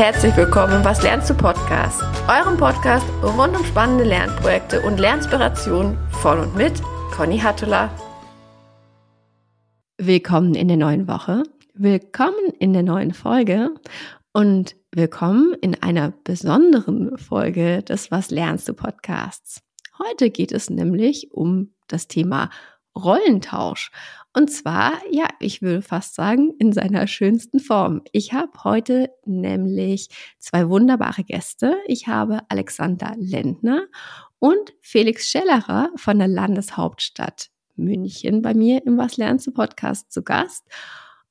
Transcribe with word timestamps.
herzlich 0.00 0.34
willkommen 0.34 0.76
im 0.76 0.84
Was 0.86 1.02
lernst 1.02 1.28
du 1.28 1.34
Podcast, 1.34 2.02
eurem 2.26 2.56
Podcast 2.56 3.04
rund 3.22 3.54
um 3.54 3.62
spannende 3.66 4.04
Lernprojekte 4.04 4.80
und 4.80 4.98
Lernspirationen 4.98 5.98
von 6.22 6.40
und 6.40 6.56
mit 6.56 6.72
Conny 7.14 7.38
Hattula. 7.38 7.90
Willkommen 9.98 10.54
in 10.54 10.68
der 10.68 10.78
neuen 10.78 11.06
Woche, 11.06 11.42
willkommen 11.74 12.48
in 12.58 12.72
der 12.72 12.82
neuen 12.82 13.12
Folge 13.12 13.74
und 14.32 14.74
willkommen 14.90 15.52
in 15.60 15.82
einer 15.82 16.14
besonderen 16.24 17.18
Folge 17.18 17.82
des 17.82 18.10
Was 18.10 18.30
lernst 18.30 18.70
du 18.70 18.72
Podcasts. 18.72 19.60
Heute 19.98 20.30
geht 20.30 20.50
es 20.50 20.70
nämlich 20.70 21.30
um 21.30 21.74
das 21.88 22.08
Thema 22.08 22.48
Rollentausch. 22.96 23.90
Und 24.32 24.50
zwar, 24.50 24.92
ja, 25.10 25.26
ich 25.40 25.60
würde 25.60 25.82
fast 25.82 26.14
sagen, 26.14 26.52
in 26.58 26.72
seiner 26.72 27.06
schönsten 27.08 27.58
Form. 27.58 28.02
Ich 28.12 28.32
habe 28.32 28.52
heute 28.62 29.10
nämlich 29.24 30.08
zwei 30.38 30.68
wunderbare 30.68 31.24
Gäste. 31.24 31.76
Ich 31.86 32.06
habe 32.06 32.40
Alexander 32.48 33.14
Lendner 33.18 33.86
und 34.38 34.72
Felix 34.80 35.28
Schellerer 35.28 35.90
von 35.96 36.18
der 36.18 36.28
Landeshauptstadt 36.28 37.50
München 37.74 38.42
bei 38.42 38.54
mir 38.54 38.86
im 38.86 38.98
Was 38.98 39.16
lernst 39.16 39.46
du 39.46 39.52
Podcast 39.52 40.12
zu 40.12 40.22
Gast. 40.22 40.64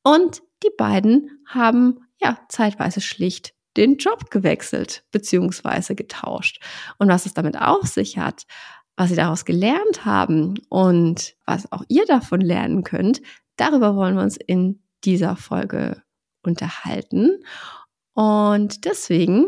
Und 0.03 0.41
die 0.63 0.71
beiden 0.77 1.41
haben 1.45 1.99
ja 2.21 2.37
zeitweise 2.49 2.99
schlicht 2.99 3.53
den 3.77 3.97
Job 3.97 4.29
gewechselt 4.29 5.03
beziehungsweise 5.11 5.95
getauscht. 5.95 6.61
Und 6.97 7.07
was 7.07 7.25
es 7.25 7.33
damit 7.33 7.59
auf 7.61 7.87
sich 7.87 8.17
hat, 8.17 8.45
was 8.99 9.07
sie 9.07 9.15
daraus 9.15 9.45
gelernt 9.45 10.03
haben 10.03 10.55
und 10.67 11.33
was 11.45 11.71
auch 11.71 11.83
ihr 11.87 12.05
davon 12.05 12.41
lernen 12.41 12.83
könnt, 12.83 13.21
darüber 13.55 13.95
wollen 13.95 14.15
wir 14.15 14.23
uns 14.23 14.35
in 14.35 14.81
dieser 15.05 15.37
Folge 15.37 16.03
unterhalten. 16.43 17.39
Und 18.13 18.83
deswegen, 18.83 19.45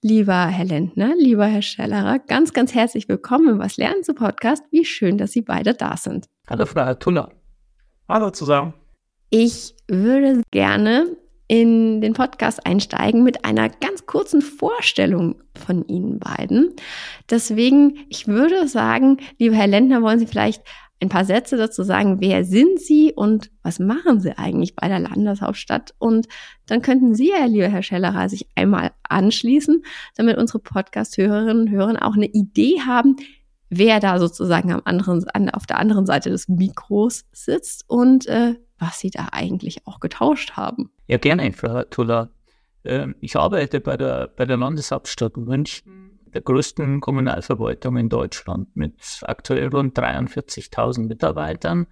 lieber 0.00 0.46
Herr 0.46 0.64
Lendner, 0.64 1.12
lieber 1.18 1.46
Herr 1.46 1.62
Schellerer, 1.62 2.20
ganz, 2.20 2.52
ganz 2.52 2.72
herzlich 2.72 3.08
willkommen 3.08 3.48
im 3.48 3.58
Was 3.58 3.78
lernen 3.78 4.04
zu 4.04 4.14
Podcast. 4.14 4.62
Wie 4.70 4.84
schön, 4.84 5.18
dass 5.18 5.32
Sie 5.32 5.42
beide 5.42 5.74
da 5.74 5.96
sind. 5.96 6.28
Hallo, 6.48 6.64
Frau 6.64 6.94
Tuller. 6.94 7.32
Hallo 8.08 8.30
zusammen. 8.30 8.74
Ich 9.30 9.74
würde 9.88 10.42
gerne 10.52 11.16
in 11.46 12.00
den 12.00 12.14
Podcast 12.14 12.66
einsteigen 12.66 13.22
mit 13.22 13.44
einer 13.44 13.68
ganz 13.68 14.06
kurzen 14.06 14.40
Vorstellung 14.40 15.36
von 15.54 15.86
Ihnen 15.86 16.18
beiden. 16.18 16.74
Deswegen, 17.30 17.98
ich 18.08 18.26
würde 18.26 18.66
sagen, 18.66 19.18
lieber 19.38 19.54
Herr 19.54 19.66
Lendner, 19.66 20.02
wollen 20.02 20.18
Sie 20.18 20.26
vielleicht 20.26 20.62
ein 21.00 21.08
paar 21.08 21.24
Sätze 21.24 21.56
dazu 21.56 21.82
sagen, 21.82 22.20
wer 22.20 22.44
sind 22.44 22.80
Sie 22.80 23.12
und 23.12 23.50
was 23.62 23.78
machen 23.78 24.20
Sie 24.20 24.38
eigentlich 24.38 24.74
bei 24.74 24.88
der 24.88 25.00
Landeshauptstadt? 25.00 25.94
Und 25.98 26.26
dann 26.66 26.82
könnten 26.82 27.14
Sie 27.14 27.30
ja, 27.30 27.44
lieber 27.44 27.68
Herr 27.68 27.82
Schellerer, 27.82 28.28
sich 28.28 28.48
einmal 28.54 28.92
anschließen, 29.08 29.84
damit 30.16 30.38
unsere 30.38 30.60
Podcast-Hörerinnen 30.60 31.66
und 31.66 31.70
Hörer 31.70 32.06
auch 32.06 32.14
eine 32.14 32.26
Idee 32.26 32.80
haben, 32.86 33.16
wer 33.68 34.00
da 34.00 34.18
sozusagen 34.18 34.72
am 34.72 34.82
anderen, 34.84 35.24
an, 35.34 35.50
auf 35.50 35.66
der 35.66 35.78
anderen 35.78 36.06
Seite 36.06 36.30
des 36.30 36.48
Mikros 36.48 37.24
sitzt 37.32 37.84
und 37.86 38.26
äh, 38.26 38.54
was 38.78 38.98
Sie 38.98 39.10
da 39.10 39.28
eigentlich 39.32 39.86
auch 39.86 40.00
getauscht 40.00 40.52
haben. 40.52 40.90
Ja, 41.06 41.18
gerne, 41.18 41.52
Frau 41.52 41.82
Tuller. 41.84 42.30
Ähm, 42.84 43.14
ich 43.20 43.36
arbeite 43.36 43.80
bei 43.80 43.96
der, 43.96 44.28
bei 44.28 44.46
der 44.46 44.56
Landeshauptstadt 44.56 45.36
München, 45.36 46.18
der 46.32 46.40
größten 46.40 47.00
Kommunalverwaltung 47.00 47.96
in 47.96 48.08
Deutschland 48.08 48.74
mit 48.74 49.20
aktuell 49.22 49.68
rund 49.68 49.98
43.000 49.98 51.06
Mitarbeitern 51.06 51.86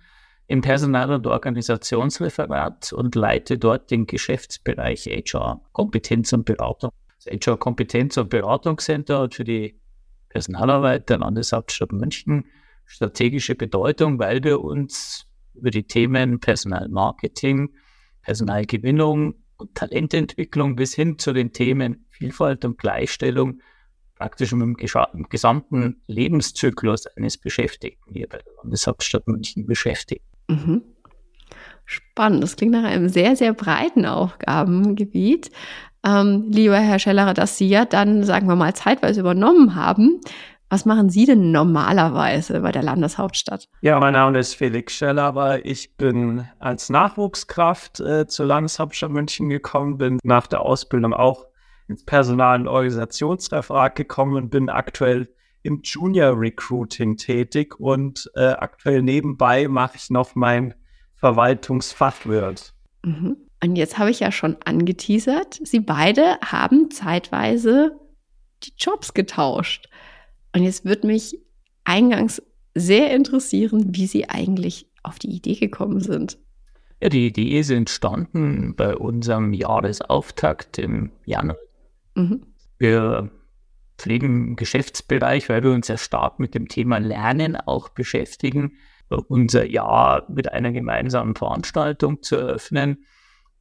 im 0.46 0.60
Personal- 0.60 1.12
und 1.12 1.26
Organisationsreferat 1.26 2.92
und 2.92 3.14
leite 3.14 3.58
dort 3.58 3.90
den 3.90 4.06
Geschäftsbereich 4.06 5.06
HR, 5.06 5.60
Kompetenz 5.72 6.32
und 6.32 6.44
Beratung. 6.44 6.90
Das 7.24 7.32
HR 7.32 7.56
Kompetenz- 7.56 8.18
und 8.18 8.30
Beratungscenter 8.30 9.20
hat 9.20 9.34
für 9.34 9.44
die 9.44 9.80
Personalarbeit 10.30 11.08
der 11.08 11.18
Landeshauptstadt 11.18 11.92
München 11.92 12.46
strategische 12.84 13.54
Bedeutung, 13.54 14.18
weil 14.18 14.42
wir 14.42 14.60
uns 14.60 15.26
über 15.54 15.70
die 15.70 15.84
Themen 15.84 16.40
Personalmarketing, 16.40 17.70
Personalgewinnung 18.22 19.34
und 19.56 19.74
Talententwicklung 19.74 20.76
bis 20.76 20.94
hin 20.94 21.18
zu 21.18 21.32
den 21.32 21.52
Themen 21.52 22.06
Vielfalt 22.10 22.64
und 22.64 22.78
Gleichstellung 22.78 23.60
praktisch 24.16 24.52
im, 24.52 24.76
gesamten 25.28 26.00
Lebenszyklus 26.06 27.06
eines 27.16 27.38
Beschäftigten 27.38 28.14
hier 28.14 28.28
bei 28.28 28.38
der 28.38 28.52
Landeshauptstadt 28.62 29.26
München 29.26 29.66
beschäftigen. 29.66 30.24
Mhm. 30.48 30.82
Spannend. 31.84 32.42
Das 32.42 32.54
klingt 32.56 32.72
nach 32.72 32.84
einem 32.84 33.08
sehr, 33.08 33.34
sehr 33.34 33.52
breiten 33.52 34.06
Aufgabengebiet. 34.06 35.50
Ähm, 36.04 36.46
lieber 36.50 36.78
Herr 36.78 37.00
Schellerer, 37.00 37.34
dass 37.34 37.58
Sie 37.58 37.68
ja 37.68 37.84
dann, 37.84 38.22
sagen 38.22 38.46
wir 38.46 38.54
mal, 38.54 38.74
zeitweise 38.74 39.20
übernommen 39.20 39.74
haben. 39.74 40.20
Was 40.72 40.86
machen 40.86 41.10
Sie 41.10 41.26
denn 41.26 41.52
normalerweise 41.52 42.60
bei 42.60 42.72
der 42.72 42.82
Landeshauptstadt? 42.82 43.68
Ja, 43.82 44.00
mein 44.00 44.14
Name 44.14 44.38
ist 44.38 44.54
Felix 44.54 44.94
Scheller, 44.94 45.60
ich 45.66 45.98
bin 45.98 46.48
als 46.60 46.88
Nachwuchskraft 46.88 48.00
äh, 48.00 48.26
zur 48.26 48.46
Landeshauptstadt 48.46 49.10
München 49.10 49.50
gekommen, 49.50 49.98
bin 49.98 50.18
nach 50.22 50.46
der 50.46 50.62
Ausbildung 50.62 51.12
auch 51.12 51.44
ins 51.88 52.06
Personal- 52.06 52.62
und 52.62 52.68
Organisationsreferat 52.68 53.96
gekommen 53.96 54.34
und 54.34 54.48
bin 54.48 54.70
aktuell 54.70 55.28
im 55.62 55.82
Junior 55.84 56.40
Recruiting 56.40 57.18
tätig 57.18 57.78
und 57.78 58.30
äh, 58.34 58.52
aktuell 58.52 59.02
nebenbei 59.02 59.68
mache 59.68 59.98
ich 59.98 60.08
noch 60.08 60.34
mein 60.34 60.72
Verwaltungsfachwirt. 61.16 62.72
Mhm. 63.02 63.36
Und 63.62 63.76
jetzt 63.76 63.98
habe 63.98 64.08
ich 64.08 64.20
ja 64.20 64.32
schon 64.32 64.56
angeteasert, 64.64 65.60
Sie 65.64 65.80
beide 65.80 66.38
haben 66.40 66.90
zeitweise 66.90 67.98
die 68.62 68.72
Jobs 68.78 69.12
getauscht. 69.12 69.88
Und 70.54 70.62
jetzt 70.62 70.84
würde 70.84 71.06
mich 71.06 71.38
eingangs 71.84 72.42
sehr 72.74 73.14
interessieren, 73.14 73.94
wie 73.94 74.06
Sie 74.06 74.28
eigentlich 74.28 74.86
auf 75.02 75.18
die 75.18 75.30
Idee 75.30 75.54
gekommen 75.54 76.00
sind. 76.00 76.38
Ja, 77.02 77.08
die 77.08 77.26
Idee 77.26 77.58
ist 77.58 77.70
entstanden 77.70 78.74
bei 78.76 78.96
unserem 78.96 79.52
Jahresauftakt 79.52 80.78
im 80.78 81.10
Januar. 81.24 81.56
Mhm. 82.14 82.46
Wir 82.78 83.30
pflegen 83.98 84.48
im 84.48 84.56
Geschäftsbereich, 84.56 85.48
weil 85.48 85.62
wir 85.62 85.72
uns 85.72 85.88
ja 85.88 85.96
stark 85.96 86.38
mit 86.38 86.54
dem 86.54 86.68
Thema 86.68 86.98
Lernen 86.98 87.56
auch 87.56 87.88
beschäftigen, 87.88 88.76
unser 89.08 89.66
Jahr 89.66 90.24
mit 90.28 90.52
einer 90.52 90.72
gemeinsamen 90.72 91.34
Veranstaltung 91.34 92.22
zu 92.22 92.36
eröffnen. 92.36 93.04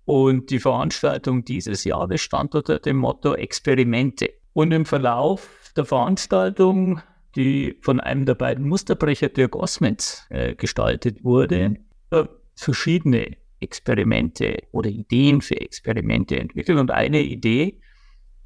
Und 0.05 0.49
die 0.49 0.59
Veranstaltung 0.59 1.45
dieses 1.45 1.83
Jahres 1.83 2.21
stand 2.21 2.55
unter 2.55 2.79
dem 2.79 2.97
Motto 2.97 3.33
Experimente. 3.33 4.29
Und 4.53 4.71
im 4.71 4.85
Verlauf 4.85 5.60
der 5.73 5.85
Veranstaltung, 5.85 7.01
die 7.35 7.77
von 7.81 7.99
einem 7.99 8.25
der 8.25 8.35
beiden 8.35 8.67
Musterbrecher 8.67 9.29
Dirk 9.29 9.55
Osmetz 9.55 10.25
äh, 10.29 10.55
gestaltet 10.55 11.23
wurde, 11.23 11.77
äh, 12.11 12.25
verschiedene 12.55 13.37
Experimente 13.59 14.63
oder 14.71 14.89
Ideen 14.89 15.41
für 15.41 15.59
Experimente 15.59 16.39
entwickelt. 16.39 16.77
Und 16.79 16.91
eine 16.91 17.21
Idee, 17.21 17.79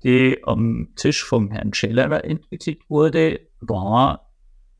die 0.03 0.43
am 0.43 0.89
Tisch 0.95 1.23
vom 1.23 1.51
Herrn 1.51 1.73
Schellerer 1.73 2.23
entwickelt 2.23 2.81
wurde, 2.89 3.39
war, 3.59 4.31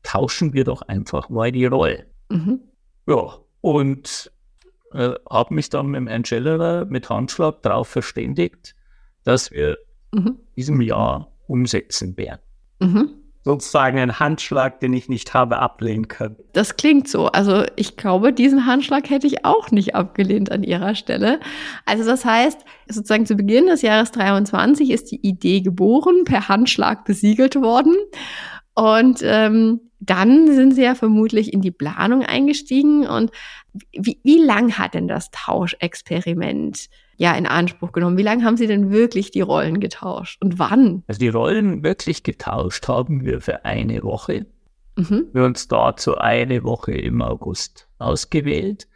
tauschen 0.02 0.52
wir 0.52 0.64
doch 0.64 0.82
einfach 0.82 1.28
mal 1.28 1.50
die 1.50 1.66
Rolle. 1.66 2.06
Mhm. 2.28 2.60
Ja, 3.08 3.38
und 3.60 4.30
äh, 4.92 5.14
habe 5.28 5.54
mich 5.54 5.70
dann 5.70 5.88
mit 5.88 5.98
dem 5.98 6.06
Herrn 6.06 6.24
Schellerer 6.24 6.84
mit 6.84 7.08
Handschlag 7.10 7.62
darauf 7.62 7.88
verständigt, 7.88 8.76
dass 9.24 9.50
wir 9.50 9.78
mhm. 10.12 10.38
diesem 10.54 10.80
Jahr 10.80 11.32
umsetzen 11.46 12.16
werden. 12.16 12.40
Mhm. 12.80 13.10
Sozusagen 13.44 13.98
ein 14.00 14.18
Handschlag, 14.18 14.80
den 14.80 14.92
ich 14.92 15.08
nicht 15.08 15.32
habe 15.32 15.58
ablehnen 15.58 16.08
können. 16.08 16.36
Das 16.52 16.76
klingt 16.76 17.08
so. 17.08 17.26
Also 17.26 17.64
ich 17.76 17.96
glaube, 17.96 18.32
diesen 18.32 18.66
Handschlag 18.66 19.08
hätte 19.08 19.28
ich 19.28 19.44
auch 19.44 19.70
nicht 19.70 19.94
abgelehnt 19.94 20.50
an 20.50 20.64
Ihrer 20.64 20.96
Stelle. 20.96 21.38
Also 21.84 22.04
das 22.04 22.24
heißt, 22.24 22.64
sozusagen 22.88 23.24
zu 23.24 23.36
Beginn 23.36 23.66
des 23.66 23.82
Jahres 23.82 24.10
23 24.10 24.90
ist 24.90 25.12
die 25.12 25.24
Idee 25.24 25.60
geboren, 25.60 26.24
per 26.24 26.48
Handschlag 26.48 27.04
besiegelt 27.04 27.54
worden. 27.54 27.94
Und 28.74 29.20
ähm, 29.22 29.80
dann 30.00 30.52
sind 30.52 30.74
Sie 30.74 30.82
ja 30.82 30.94
vermutlich 30.94 31.52
in 31.52 31.60
die 31.60 31.70
Planung 31.70 32.22
eingestiegen. 32.22 33.06
Und 33.06 33.30
wie, 33.92 34.18
wie 34.24 34.38
lang 34.38 34.76
hat 34.76 34.94
denn 34.94 35.08
das 35.08 35.30
Tauschexperiment 35.30 36.88
ja 37.16 37.32
in 37.34 37.46
Anspruch 37.46 37.92
genommen? 37.92 38.16
Wie 38.16 38.22
lange 38.22 38.44
haben 38.44 38.56
Sie 38.56 38.66
denn 38.66 38.90
wirklich 38.90 39.30
die 39.30 39.40
Rollen 39.40 39.80
getauscht 39.80 40.42
und 40.42 40.58
wann? 40.58 41.02
Also 41.06 41.18
die 41.18 41.28
Rollen 41.28 41.82
wirklich 41.82 42.22
getauscht 42.22 42.88
haben 42.88 43.24
wir 43.24 43.40
für 43.40 43.64
eine 43.64 44.02
Woche. 44.02 44.46
Mhm. 44.96 45.26
Wir 45.32 45.42
haben 45.42 45.50
uns 45.50 45.68
dazu 45.68 46.16
eine 46.16 46.62
Woche 46.64 46.92
im 46.92 47.22
August 47.22 47.88
ausgewählt. 47.98 48.86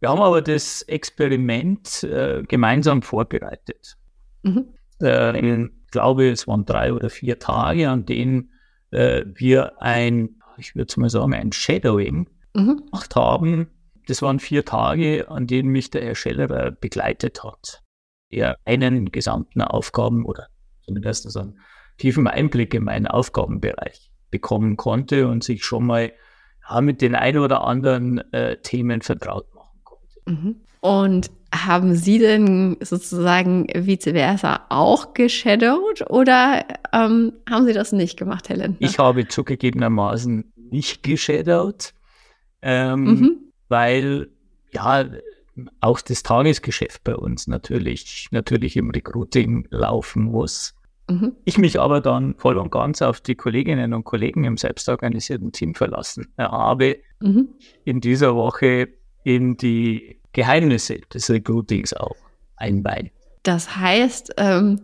Wir 0.00 0.08
haben 0.08 0.22
aber 0.22 0.42
das 0.42 0.82
Experiment 0.82 2.04
äh, 2.04 2.42
gemeinsam 2.46 3.02
vorbereitet. 3.02 3.96
Mhm. 4.42 4.66
Äh, 5.02 5.64
ich 5.64 5.90
glaube, 5.90 6.30
es 6.30 6.46
waren 6.46 6.64
drei 6.64 6.92
oder 6.92 7.10
vier 7.10 7.38
Tage, 7.38 7.90
an 7.90 8.06
denen 8.06 8.50
äh, 8.90 9.24
wir 9.26 9.82
ein, 9.82 10.36
ich 10.56 10.74
würde 10.74 11.00
mal 11.00 11.10
sagen, 11.10 11.34
ein 11.34 11.52
Shadowing 11.52 12.28
mhm. 12.54 12.82
gemacht 12.84 13.14
haben 13.14 13.68
das 14.10 14.22
waren 14.22 14.40
vier 14.40 14.64
Tage, 14.64 15.30
an 15.30 15.46
denen 15.46 15.70
mich 15.70 15.90
der 15.90 16.02
Herr 16.02 16.14
Scheller 16.16 16.72
begleitet 16.72 17.44
hat. 17.44 17.82
eher 18.28 18.56
einen 18.64 19.10
gesamten 19.10 19.62
Aufgaben 19.62 20.24
oder 20.24 20.48
zumindest 20.84 21.36
einen 21.36 21.58
tiefen 21.98 22.26
Einblick 22.26 22.74
in 22.74 22.84
meinen 22.84 23.06
Aufgabenbereich 23.06 24.10
bekommen 24.30 24.76
konnte 24.76 25.28
und 25.28 25.44
sich 25.44 25.64
schon 25.64 25.86
mal 25.86 26.12
ja, 26.68 26.80
mit 26.80 27.02
den 27.02 27.14
ein 27.14 27.38
oder 27.38 27.62
anderen 27.64 28.18
äh, 28.32 28.56
Themen 28.58 29.02
vertraut 29.02 29.52
machen 29.54 29.80
konnte. 29.84 30.20
Mhm. 30.26 30.56
Und 30.80 31.30
haben 31.52 31.94
Sie 31.94 32.18
denn 32.18 32.76
sozusagen 32.80 33.66
vice 33.74 34.12
versa 34.12 34.66
auch 34.68 35.14
geshadowed 35.14 36.08
oder 36.08 36.64
ähm, 36.92 37.32
haben 37.48 37.66
Sie 37.66 37.72
das 37.72 37.92
nicht 37.92 38.16
gemacht, 38.16 38.48
Helen? 38.48 38.76
Ich 38.78 38.98
habe 38.98 39.26
zugegebenermaßen 39.26 40.52
nicht 40.56 41.02
geshadowed, 41.02 41.92
ähm, 42.62 43.04
mhm. 43.04 43.49
Weil 43.70 44.28
ja 44.72 45.06
auch 45.80 46.00
das 46.00 46.22
Tagesgeschäft 46.22 47.02
bei 47.04 47.16
uns 47.16 47.46
natürlich, 47.46 48.28
natürlich 48.30 48.76
im 48.76 48.90
Recruiting 48.90 49.66
laufen 49.70 50.24
muss. 50.24 50.74
Mhm. 51.08 51.32
Ich 51.44 51.58
mich 51.58 51.80
aber 51.80 52.00
dann 52.00 52.34
voll 52.36 52.58
und 52.58 52.70
ganz 52.70 53.02
auf 53.02 53.20
die 53.20 53.34
Kolleginnen 53.34 53.94
und 53.94 54.04
Kollegen 54.04 54.44
im 54.44 54.56
selbstorganisierten 54.56 55.52
Team 55.52 55.74
verlassen 55.74 56.28
habe, 56.38 56.98
mhm. 57.20 57.48
in 57.84 58.00
dieser 58.00 58.34
Woche 58.34 58.88
in 59.24 59.56
die 59.56 60.20
Geheimnisse 60.32 61.00
des 61.12 61.28
Recruitings 61.30 61.92
auch 61.94 62.16
einweihen. 62.56 63.10
Das 63.42 63.76
heißt, 63.76 64.34
ähm, 64.36 64.80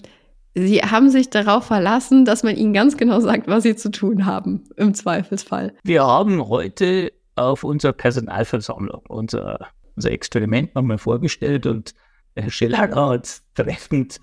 Sie 0.59 0.81
haben 0.81 1.11
sich 1.11 1.29
darauf 1.29 1.67
verlassen, 1.67 2.25
dass 2.25 2.43
man 2.43 2.57
Ihnen 2.57 2.73
ganz 2.73 2.97
genau 2.97 3.21
sagt, 3.21 3.47
was 3.47 3.63
Sie 3.63 3.77
zu 3.77 3.91
tun 3.91 4.25
haben, 4.25 4.65
im 4.77 4.95
Zweifelsfall. 4.95 5.75
Wir 5.83 6.03
haben 6.03 6.49
heute 6.49 7.13
auf 7.37 7.65
unserer 7.65 7.93
Personalversammlung 7.93 9.03
unser, 9.09 9.69
unser 9.95 10.11
Experiment 10.11 10.75
nochmal 10.75 10.99
vorgestellt 10.99 11.67
und 11.67 11.95
Herr 12.35 12.51
Scheller 12.51 12.91
hat 12.95 13.41
treffend 13.55 14.21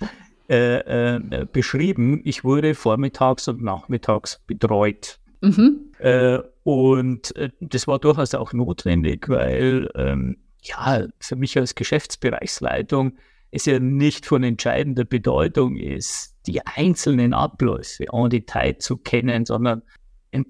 äh, 0.49 1.15
äh, 1.15 1.47
beschrieben. 1.51 2.21
Ich 2.25 2.43
wurde 2.43 2.75
vormittags 2.75 3.47
und 3.47 3.63
nachmittags 3.63 4.41
betreut. 4.45 5.19
Mhm. 5.41 5.91
Äh, 5.99 6.39
und 6.63 7.35
äh, 7.35 7.49
das 7.59 7.87
war 7.87 7.99
durchaus 7.99 8.35
auch 8.35 8.53
notwendig, 8.53 9.27
weil 9.29 9.89
ähm, 9.95 10.37
ja, 10.61 11.07
für 11.19 11.35
mich 11.35 11.57
als 11.57 11.75
Geschäftsbereichsleitung 11.75 13.17
es 13.51 13.65
ja 13.65 13.79
nicht 13.79 14.25
von 14.25 14.43
entscheidender 14.43 15.05
Bedeutung 15.05 15.75
ist, 15.75 16.35
die 16.47 16.65
einzelnen 16.65 17.33
Abläufe 17.33 18.05
en 18.11 18.29
Detail 18.29 18.77
zu 18.79 18.97
kennen, 18.97 19.45
sondern 19.45 19.83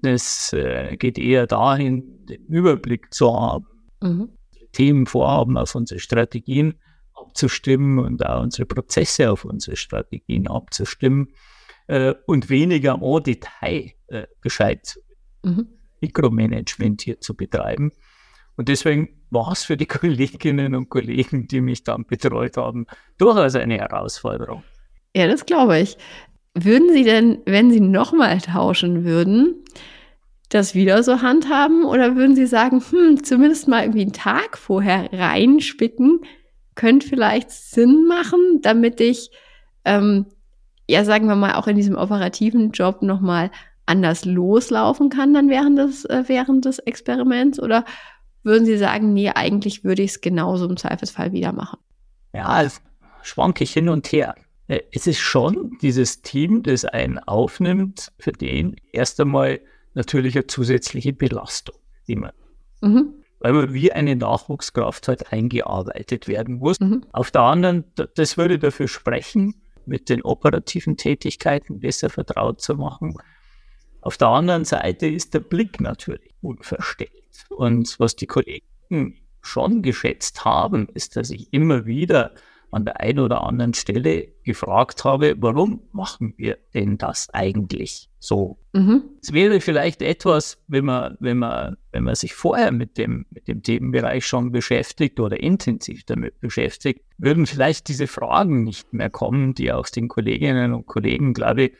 es 0.02 0.52
äh, 0.52 0.96
geht 0.96 1.18
eher 1.18 1.46
dahin, 1.46 2.26
den 2.26 2.44
Überblick 2.46 3.12
zu 3.12 3.32
haben, 3.32 3.66
mhm. 4.02 4.28
Themen, 4.72 5.06
Vorhaben 5.06 5.56
auf 5.56 5.74
unsere 5.74 6.00
Strategien 6.00 6.74
abzustimmen 7.14 7.98
und 7.98 8.24
auch 8.24 8.42
unsere 8.42 8.66
Prozesse 8.66 9.30
auf 9.30 9.44
unsere 9.44 9.76
Strategien 9.76 10.48
abzustimmen 10.48 11.28
äh, 11.86 12.14
und 12.26 12.48
weniger 12.48 12.98
en 13.00 13.22
Detail 13.22 13.92
äh, 14.08 14.26
Bescheid 14.40 14.98
mhm. 15.42 15.68
Mikromanagement 16.00 17.02
hier 17.02 17.20
zu 17.20 17.34
betreiben. 17.34 17.92
Und 18.56 18.68
deswegen 18.68 19.08
war 19.30 19.52
es 19.52 19.64
für 19.64 19.76
die 19.76 19.86
Kolleginnen 19.86 20.74
und 20.74 20.88
Kollegen, 20.88 21.48
die 21.48 21.60
mich 21.60 21.84
dann 21.84 22.04
betreut 22.04 22.56
haben, 22.56 22.86
durchaus 23.18 23.54
eine 23.54 23.78
Herausforderung. 23.78 24.62
Ja, 25.16 25.26
das 25.26 25.46
glaube 25.46 25.78
ich. 25.78 25.96
Würden 26.54 26.92
Sie 26.92 27.02
denn, 27.02 27.38
wenn 27.46 27.70
Sie 27.70 27.80
nochmal 27.80 28.40
tauschen 28.40 29.04
würden, 29.04 29.64
das 30.50 30.74
wieder 30.74 31.02
so 31.02 31.20
handhaben? 31.20 31.84
Oder 31.84 32.14
würden 32.14 32.36
Sie 32.36 32.46
sagen, 32.46 32.82
hm, 32.90 33.24
zumindest 33.24 33.66
mal 33.66 33.82
irgendwie 33.82 34.02
einen 34.02 34.12
Tag 34.12 34.56
vorher 34.56 35.12
reinspicken, 35.12 36.20
könnte 36.76 37.08
vielleicht 37.08 37.50
Sinn 37.50 38.06
machen, 38.06 38.60
damit 38.62 39.00
ich, 39.00 39.30
ähm, 39.84 40.26
ja, 40.88 41.04
sagen 41.04 41.26
wir 41.26 41.34
mal, 41.34 41.54
auch 41.54 41.66
in 41.66 41.76
diesem 41.76 41.96
operativen 41.96 42.70
Job 42.70 43.02
nochmal 43.02 43.50
anders 43.86 44.24
loslaufen 44.24 45.08
kann 45.08 45.34
dann 45.34 45.48
während 45.48 45.78
des, 45.78 46.04
äh, 46.04 46.24
während 46.26 46.64
des 46.64 46.78
Experiments? 46.78 47.60
Oder 47.60 47.84
würden 48.42 48.64
Sie 48.64 48.76
sagen, 48.76 49.12
nee, 49.12 49.30
eigentlich 49.30 49.84
würde 49.84 50.02
ich 50.02 50.12
es 50.12 50.20
genauso 50.20 50.68
im 50.68 50.76
Zweifelsfall 50.76 51.32
wieder 51.32 51.52
machen? 51.52 51.78
Ja, 52.32 52.62
es 52.62 52.80
schwanke 53.22 53.64
ich 53.64 53.72
hin 53.72 53.88
und 53.88 54.10
her. 54.12 54.34
Äh, 54.68 54.80
es 54.92 55.06
ist 55.06 55.18
schon 55.18 55.76
dieses 55.82 56.22
Team, 56.22 56.62
das 56.62 56.84
einen 56.84 57.18
aufnimmt, 57.18 58.12
für 58.18 58.32
den 58.32 58.76
erst 58.92 59.20
einmal 59.20 59.60
natürlich 59.94 60.34
eine 60.36 60.46
zusätzliche 60.46 61.12
Belastung, 61.12 61.76
die 62.08 62.16
man, 62.16 62.32
mhm. 62.80 63.14
weil 63.40 63.52
man 63.52 63.74
wie 63.74 63.92
eine 63.92 64.16
Nachwuchskraft 64.16 65.08
halt 65.08 65.32
eingearbeitet 65.32 66.28
werden 66.28 66.56
muss. 66.56 66.80
Mhm. 66.80 67.04
Auf 67.12 67.30
der 67.30 67.42
anderen, 67.42 67.84
das 68.14 68.36
würde 68.36 68.58
dafür 68.58 68.88
sprechen, 68.88 69.54
mit 69.86 70.08
den 70.08 70.22
operativen 70.22 70.96
Tätigkeiten 70.96 71.80
besser 71.80 72.08
vertraut 72.08 72.60
zu 72.60 72.74
machen. 72.74 73.16
Auf 74.00 74.16
der 74.16 74.28
anderen 74.28 74.64
Seite 74.64 75.06
ist 75.06 75.34
der 75.34 75.40
Blick 75.40 75.80
natürlich 75.80 76.34
unverstellt. 76.40 77.10
Und 77.50 77.98
was 77.98 78.16
die 78.16 78.26
Kollegen 78.26 79.20
schon 79.40 79.82
geschätzt 79.82 80.44
haben, 80.44 80.88
ist, 80.94 81.16
dass 81.16 81.30
ich 81.30 81.52
immer 81.52 81.86
wieder 81.86 82.34
an 82.74 82.84
der 82.84 83.00
einen 83.00 83.20
oder 83.20 83.42
anderen 83.42 83.74
Stelle 83.74 84.28
gefragt 84.42 85.04
habe, 85.04 85.34
warum 85.38 85.82
machen 85.92 86.34
wir 86.36 86.58
denn 86.74 86.98
das 86.98 87.30
eigentlich 87.32 88.10
so? 88.18 88.58
Mhm. 88.72 89.04
Es 89.22 89.32
wäre 89.32 89.60
vielleicht 89.60 90.02
etwas, 90.02 90.62
wenn 90.66 90.84
man, 90.84 91.16
wenn 91.20 91.38
man, 91.38 91.76
wenn 91.92 92.04
man 92.04 92.14
sich 92.14 92.34
vorher 92.34 92.72
mit 92.72 92.98
dem, 92.98 93.26
mit 93.30 93.48
dem 93.48 93.62
Themenbereich 93.62 94.26
schon 94.26 94.52
beschäftigt 94.52 95.20
oder 95.20 95.40
intensiv 95.40 96.04
damit 96.04 96.40
beschäftigt, 96.40 97.02
würden 97.16 97.46
vielleicht 97.46 97.88
diese 97.88 98.06
Fragen 98.06 98.64
nicht 98.64 98.92
mehr 98.92 99.10
kommen, 99.10 99.54
die 99.54 99.72
aus 99.72 99.90
den 99.90 100.08
Kolleginnen 100.08 100.74
und 100.74 100.86
Kollegen, 100.86 101.32
glaube 101.32 101.62
ich, 101.62 101.72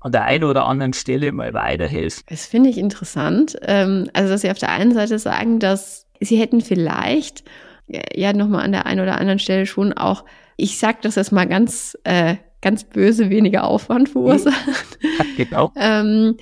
an 0.00 0.12
der 0.12 0.24
einen 0.24 0.44
oder 0.44 0.66
anderen 0.66 0.92
Stelle 0.92 1.32
mal 1.32 1.52
weiterhelfen. 1.52 2.22
Das 2.28 2.46
finde 2.46 2.70
ich 2.70 2.78
interessant. 2.78 3.56
Ähm, 3.62 4.08
also, 4.12 4.30
dass 4.30 4.42
Sie 4.42 4.50
auf 4.50 4.58
der 4.58 4.70
einen 4.70 4.94
Seite 4.94 5.18
sagen, 5.18 5.58
dass 5.58 6.06
Sie 6.20 6.36
hätten 6.36 6.60
vielleicht 6.60 7.44
ja 7.88 8.32
nochmal 8.32 8.64
an 8.64 8.72
der 8.72 8.86
einen 8.86 9.00
oder 9.00 9.18
anderen 9.18 9.38
Stelle 9.38 9.66
schon 9.66 9.92
auch, 9.92 10.24
ich 10.56 10.78
sag 10.78 11.02
das 11.02 11.14
jetzt 11.14 11.32
mal 11.32 11.46
ganz, 11.46 11.96
äh, 12.04 12.36
ganz 12.62 12.84
böse, 12.84 13.30
weniger 13.30 13.64
Aufwand 13.64 14.08
verursacht. 14.08 14.98
genau. 15.36 15.72
ähm, 15.76 16.36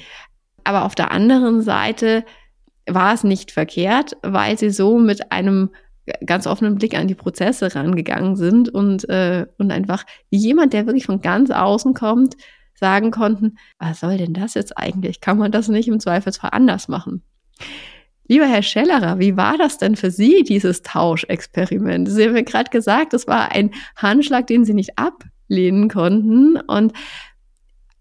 aber 0.64 0.84
auf 0.84 0.94
der 0.94 1.10
anderen 1.10 1.62
Seite 1.62 2.24
war 2.86 3.14
es 3.14 3.24
nicht 3.24 3.50
verkehrt, 3.50 4.16
weil 4.22 4.58
sie 4.58 4.70
so 4.70 4.98
mit 4.98 5.32
einem 5.32 5.70
ganz 6.26 6.46
offenen 6.46 6.76
Blick 6.76 6.94
an 6.96 7.08
die 7.08 7.14
Prozesse 7.14 7.74
rangegangen 7.74 8.36
sind 8.36 8.68
und, 8.68 9.08
äh, 9.08 9.46
und 9.58 9.72
einfach 9.72 10.04
wie 10.30 10.36
jemand, 10.36 10.72
der 10.72 10.86
wirklich 10.86 11.06
von 11.06 11.22
ganz 11.22 11.50
außen 11.50 11.94
kommt, 11.94 12.36
sagen 12.74 13.10
konnten, 13.10 13.56
was 13.78 14.00
soll 14.00 14.18
denn 14.18 14.34
das 14.34 14.54
jetzt 14.54 14.76
eigentlich? 14.76 15.20
Kann 15.20 15.38
man 15.38 15.52
das 15.52 15.68
nicht 15.68 15.88
im 15.88 16.00
Zweifelsfall 16.00 16.50
anders 16.52 16.88
machen? 16.88 17.22
Lieber 18.26 18.46
Herr 18.46 18.62
Schellerer, 18.62 19.18
wie 19.18 19.36
war 19.36 19.58
das 19.58 19.76
denn 19.76 19.96
für 19.96 20.10
Sie, 20.10 20.44
dieses 20.44 20.82
Tauschexperiment? 20.82 22.08
Sie 22.08 22.24
haben 22.24 22.32
mir 22.32 22.42
gerade 22.42 22.70
gesagt, 22.70 23.12
es 23.12 23.26
war 23.26 23.52
ein 23.52 23.70
Handschlag, 23.96 24.46
den 24.46 24.64
Sie 24.64 24.72
nicht 24.72 24.98
ablehnen 24.98 25.88
konnten. 25.88 26.56
Und 26.56 26.94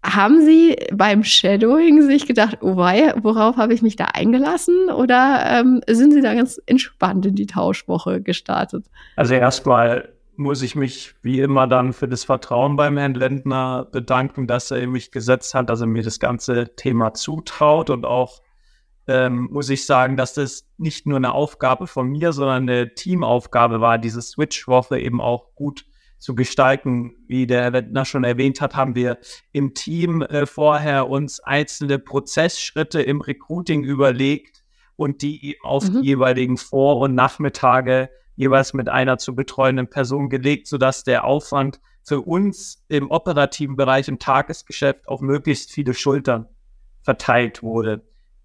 haben 0.02 0.44
Sie 0.44 0.76
beim 0.92 1.24
Shadowing 1.24 2.02
sich 2.02 2.26
gedacht, 2.26 2.58
oh 2.62 2.76
wei, 2.76 3.12
worauf 3.22 3.56
habe 3.56 3.74
ich 3.74 3.82
mich 3.82 3.96
da 3.96 4.06
eingelassen? 4.14 4.88
Oder 4.90 5.44
ähm, 5.46 5.82
sind 5.88 6.12
Sie 6.12 6.22
da 6.22 6.34
ganz 6.34 6.60
entspannt 6.66 7.26
in 7.26 7.34
die 7.34 7.46
Tauschwoche 7.46 8.22
gestartet? 8.22 8.86
Also 9.16 9.34
erstmal 9.34 10.10
muss 10.36 10.62
ich 10.62 10.74
mich 10.74 11.14
wie 11.22 11.40
immer 11.40 11.66
dann 11.66 11.92
für 11.92 12.08
das 12.08 12.24
Vertrauen 12.24 12.76
beim 12.76 12.96
Herrn 12.96 13.14
Lendner 13.14 13.86
bedanken, 13.90 14.46
dass 14.46 14.70
er 14.70 14.86
mich 14.86 15.10
gesetzt 15.10 15.54
hat, 15.54 15.68
dass 15.68 15.80
er 15.80 15.86
mir 15.86 16.02
das 16.02 16.18
ganze 16.18 16.74
Thema 16.76 17.14
zutraut 17.14 17.90
und 17.90 18.04
auch 18.04 18.40
ähm, 19.06 19.48
muss 19.50 19.68
ich 19.70 19.86
sagen, 19.86 20.16
dass 20.16 20.34
das 20.34 20.66
nicht 20.78 21.06
nur 21.06 21.16
eine 21.16 21.32
Aufgabe 21.32 21.86
von 21.86 22.08
mir, 22.08 22.32
sondern 22.32 22.68
eine 22.68 22.94
Teamaufgabe 22.94 23.80
war, 23.80 23.98
diese 23.98 24.22
Switch-Woche 24.22 24.98
eben 24.98 25.20
auch 25.20 25.54
gut 25.54 25.84
zu 26.18 26.34
gestalten. 26.34 27.14
Wie 27.26 27.46
der 27.46 27.62
Herr 27.62 27.70
Lendner 27.70 28.04
schon 28.04 28.24
erwähnt 28.24 28.60
hat, 28.60 28.74
haben 28.74 28.94
wir 28.94 29.18
im 29.52 29.74
Team 29.74 30.22
äh, 30.22 30.46
vorher 30.46 31.08
uns 31.08 31.40
einzelne 31.40 31.98
Prozessschritte 31.98 33.02
im 33.02 33.20
Recruiting 33.20 33.84
überlegt 33.84 34.64
und 34.96 35.22
die 35.22 35.58
auf 35.62 35.88
mhm. 35.88 36.00
die 36.00 36.08
jeweiligen 36.08 36.56
Vor- 36.56 36.98
und 36.98 37.14
Nachmittage 37.14 38.08
jeweils 38.36 38.72
mit 38.72 38.88
einer 38.88 39.18
zu 39.18 39.34
betreuenden 39.34 39.88
Person 39.88 40.28
gelegt, 40.28 40.66
sodass 40.66 41.04
der 41.04 41.24
Aufwand 41.24 41.80
für 42.02 42.20
uns 42.20 42.84
im 42.88 43.10
operativen 43.10 43.76
Bereich 43.76 44.08
im 44.08 44.18
Tagesgeschäft 44.18 45.08
auf 45.08 45.20
möglichst 45.20 45.72
viele 45.72 45.94
Schultern 45.94 46.48
verteilt 47.02 47.62
wurde. 47.62 48.02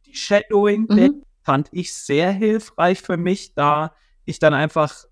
Die 0.09 0.15
Shadowing 0.15 0.87
mhm. 0.89 1.23
fand 1.43 1.69
ich 1.71 1.93
sehr 1.93 2.31
hilfreich 2.31 3.01
für 3.01 3.17
mich, 3.17 3.53
da 3.53 3.93
ich 4.25 4.39
dann 4.39 4.53
einfach 4.53 5.05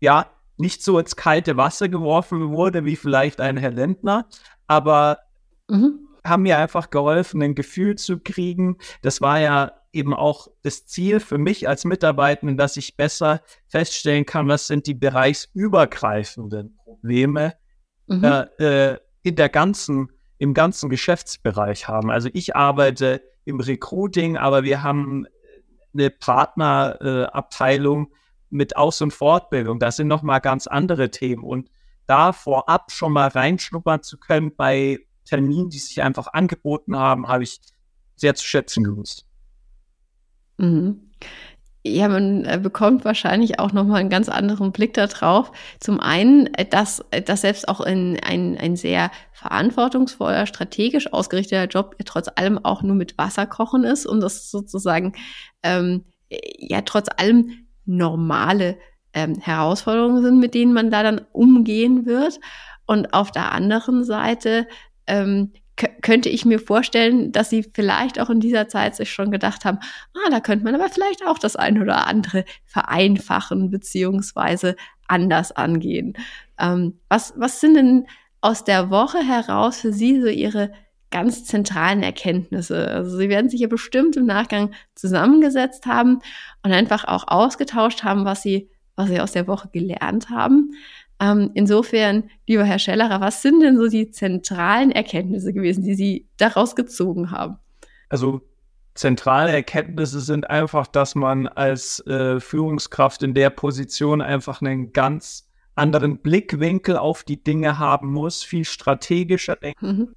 ja 0.00 0.30
nicht 0.56 0.82
so 0.82 0.98
ins 0.98 1.16
kalte 1.16 1.56
Wasser 1.56 1.88
geworfen 1.88 2.50
wurde 2.50 2.84
wie 2.84 2.96
vielleicht 2.96 3.40
ein 3.40 3.56
Herr 3.56 3.70
Lendner, 3.70 4.28
aber 4.66 5.18
mhm. 5.68 6.08
haben 6.24 6.42
mir 6.42 6.58
einfach 6.58 6.90
geholfen, 6.90 7.42
ein 7.42 7.54
Gefühl 7.54 7.96
zu 7.96 8.18
kriegen. 8.18 8.76
Das 9.02 9.20
war 9.20 9.40
ja 9.40 9.72
eben 9.92 10.14
auch 10.14 10.48
das 10.62 10.86
Ziel 10.86 11.18
für 11.18 11.38
mich 11.38 11.66
als 11.66 11.84
Mitarbeitenden, 11.84 12.56
dass 12.56 12.76
ich 12.76 12.96
besser 12.96 13.40
feststellen 13.66 14.26
kann, 14.26 14.48
was 14.48 14.66
sind 14.66 14.86
die 14.86 14.94
bereichsübergreifenden 14.94 16.76
Probleme 16.84 17.54
mhm. 18.06 18.24
äh, 18.58 18.98
in 19.22 19.36
der 19.36 19.48
ganzen, 19.48 20.10
im 20.38 20.54
ganzen 20.54 20.90
Geschäftsbereich 20.90 21.88
haben. 21.88 22.10
Also 22.10 22.28
ich 22.32 22.54
arbeite 22.54 23.22
im 23.50 23.60
Recruiting, 23.60 24.36
aber 24.36 24.62
wir 24.62 24.82
haben 24.82 25.26
eine 25.92 26.10
Partnerabteilung 26.10 28.06
äh, 28.06 28.16
mit 28.50 28.76
Aus- 28.76 29.00
und 29.00 29.12
Fortbildung. 29.12 29.78
Das 29.78 29.96
sind 29.96 30.08
nochmal 30.08 30.40
ganz 30.40 30.66
andere 30.66 31.10
Themen. 31.10 31.44
Und 31.44 31.70
da 32.06 32.32
vorab 32.32 32.90
schon 32.90 33.12
mal 33.12 33.28
reinschnuppern 33.28 34.02
zu 34.02 34.18
können 34.18 34.54
bei 34.56 34.98
Terminen, 35.24 35.70
die 35.70 35.78
sich 35.78 36.02
einfach 36.02 36.32
angeboten 36.32 36.96
haben, 36.96 37.28
habe 37.28 37.44
ich 37.44 37.60
sehr 38.16 38.34
zu 38.34 38.44
schätzen 38.44 38.84
gewusst. 38.84 39.26
Mhm. 40.58 41.10
Ja, 41.82 42.08
man 42.08 42.44
äh, 42.44 42.60
bekommt 42.62 43.06
wahrscheinlich 43.06 43.58
auch 43.58 43.72
nochmal 43.72 44.00
einen 44.00 44.10
ganz 44.10 44.28
anderen 44.28 44.70
Blick 44.70 44.92
darauf. 44.92 45.50
Zum 45.80 45.98
einen, 45.98 46.52
äh, 46.54 46.66
dass, 46.66 47.02
äh, 47.10 47.22
dass 47.22 47.40
selbst 47.40 47.68
auch 47.68 47.80
in 47.80 48.20
ein, 48.22 48.58
ein 48.58 48.76
sehr 48.76 49.10
verantwortungsvoller, 49.32 50.46
strategisch 50.46 51.10
ausgerichteter 51.10 51.64
Job 51.68 51.96
trotz 52.04 52.28
allem 52.36 52.62
auch 52.62 52.82
nur 52.82 52.96
mit 52.96 53.16
Wasser 53.16 53.46
kochen 53.46 53.84
ist 53.84 54.04
und 54.04 54.20
das 54.20 54.50
sozusagen 54.50 55.14
ähm, 55.62 56.04
ja 56.58 56.82
trotz 56.82 57.08
allem 57.16 57.66
normale 57.86 58.76
ähm, 59.14 59.36
Herausforderungen 59.40 60.22
sind, 60.22 60.38
mit 60.38 60.54
denen 60.54 60.74
man 60.74 60.90
da 60.90 61.02
dann 61.02 61.22
umgehen 61.32 62.04
wird. 62.04 62.40
Und 62.84 63.14
auf 63.14 63.30
der 63.30 63.52
anderen 63.52 64.04
Seite 64.04 64.66
ähm, 65.06 65.52
könnte 66.02 66.28
ich 66.28 66.44
mir 66.44 66.58
vorstellen, 66.58 67.32
dass 67.32 67.50
sie 67.50 67.64
vielleicht 67.74 68.20
auch 68.20 68.30
in 68.30 68.40
dieser 68.40 68.68
Zeit 68.68 68.96
sich 68.96 69.12
schon 69.12 69.30
gedacht 69.30 69.64
haben, 69.64 69.78
ah, 70.14 70.30
da 70.30 70.40
könnte 70.40 70.64
man 70.64 70.74
aber 70.74 70.88
vielleicht 70.88 71.26
auch 71.26 71.38
das 71.38 71.56
eine 71.56 71.80
oder 71.80 72.06
andere 72.06 72.44
vereinfachen 72.64 73.70
beziehungsweise 73.70 74.76
anders 75.08 75.52
angehen. 75.52 76.14
Ähm, 76.58 76.98
was, 77.08 77.34
was 77.36 77.60
sind 77.60 77.74
denn 77.74 78.06
aus 78.40 78.64
der 78.64 78.90
Woche 78.90 79.18
heraus 79.18 79.80
für 79.80 79.92
Sie 79.92 80.20
so 80.20 80.28
Ihre 80.28 80.72
ganz 81.10 81.44
zentralen 81.44 82.02
Erkenntnisse? 82.02 82.88
Also 82.88 83.16
Sie 83.16 83.28
werden 83.28 83.50
sich 83.50 83.60
ja 83.60 83.68
bestimmt 83.68 84.16
im 84.16 84.26
Nachgang 84.26 84.72
zusammengesetzt 84.94 85.86
haben 85.86 86.20
und 86.62 86.72
einfach 86.72 87.04
auch 87.04 87.26
ausgetauscht 87.26 88.04
haben, 88.04 88.24
was 88.24 88.42
Sie, 88.42 88.70
was 88.96 89.08
Sie 89.08 89.20
aus 89.20 89.32
der 89.32 89.46
Woche 89.46 89.68
gelernt 89.72 90.30
haben. 90.30 90.72
Ähm, 91.20 91.50
insofern, 91.54 92.30
lieber 92.46 92.64
Herr 92.64 92.78
Schellerer, 92.78 93.20
was 93.20 93.42
sind 93.42 93.60
denn 93.60 93.76
so 93.76 93.88
die 93.88 94.10
zentralen 94.10 94.90
Erkenntnisse 94.90 95.52
gewesen, 95.52 95.84
die 95.84 95.94
Sie 95.94 96.28
daraus 96.38 96.74
gezogen 96.74 97.30
haben? 97.30 97.58
Also 98.08 98.40
zentrale 98.94 99.52
Erkenntnisse 99.52 100.20
sind 100.20 100.48
einfach, 100.48 100.86
dass 100.86 101.14
man 101.14 101.46
als 101.46 102.04
äh, 102.06 102.40
Führungskraft 102.40 103.22
in 103.22 103.34
der 103.34 103.50
Position 103.50 104.22
einfach 104.22 104.62
einen 104.62 104.92
ganz 104.92 105.46
anderen 105.74 106.18
Blickwinkel 106.18 106.96
auf 106.96 107.22
die 107.22 107.42
Dinge 107.42 107.78
haben 107.78 108.12
muss, 108.12 108.42
viel 108.42 108.64
strategischer 108.64 109.56
denken. 109.56 109.86
Mhm. 109.86 110.14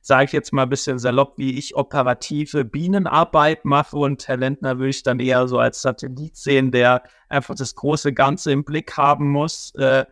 Sage 0.00 0.26
ich 0.26 0.32
jetzt 0.32 0.52
mal 0.52 0.62
ein 0.62 0.68
bisschen 0.68 1.00
salopp, 1.00 1.36
wie 1.36 1.58
ich 1.58 1.74
operative 1.74 2.64
Bienenarbeit 2.64 3.64
mache 3.64 3.96
und 3.96 4.28
Herr 4.28 4.36
Lentner 4.36 4.78
würde 4.78 4.90
ich 4.90 5.02
dann 5.02 5.18
eher 5.18 5.48
so 5.48 5.58
als 5.58 5.82
Satellit 5.82 6.36
sehen, 6.36 6.70
der 6.70 7.02
einfach 7.28 7.56
das 7.56 7.74
große 7.74 8.12
Ganze 8.12 8.52
im 8.52 8.62
Blick 8.62 8.96
haben 8.96 9.28
muss. 9.32 9.74
Äh, 9.74 10.04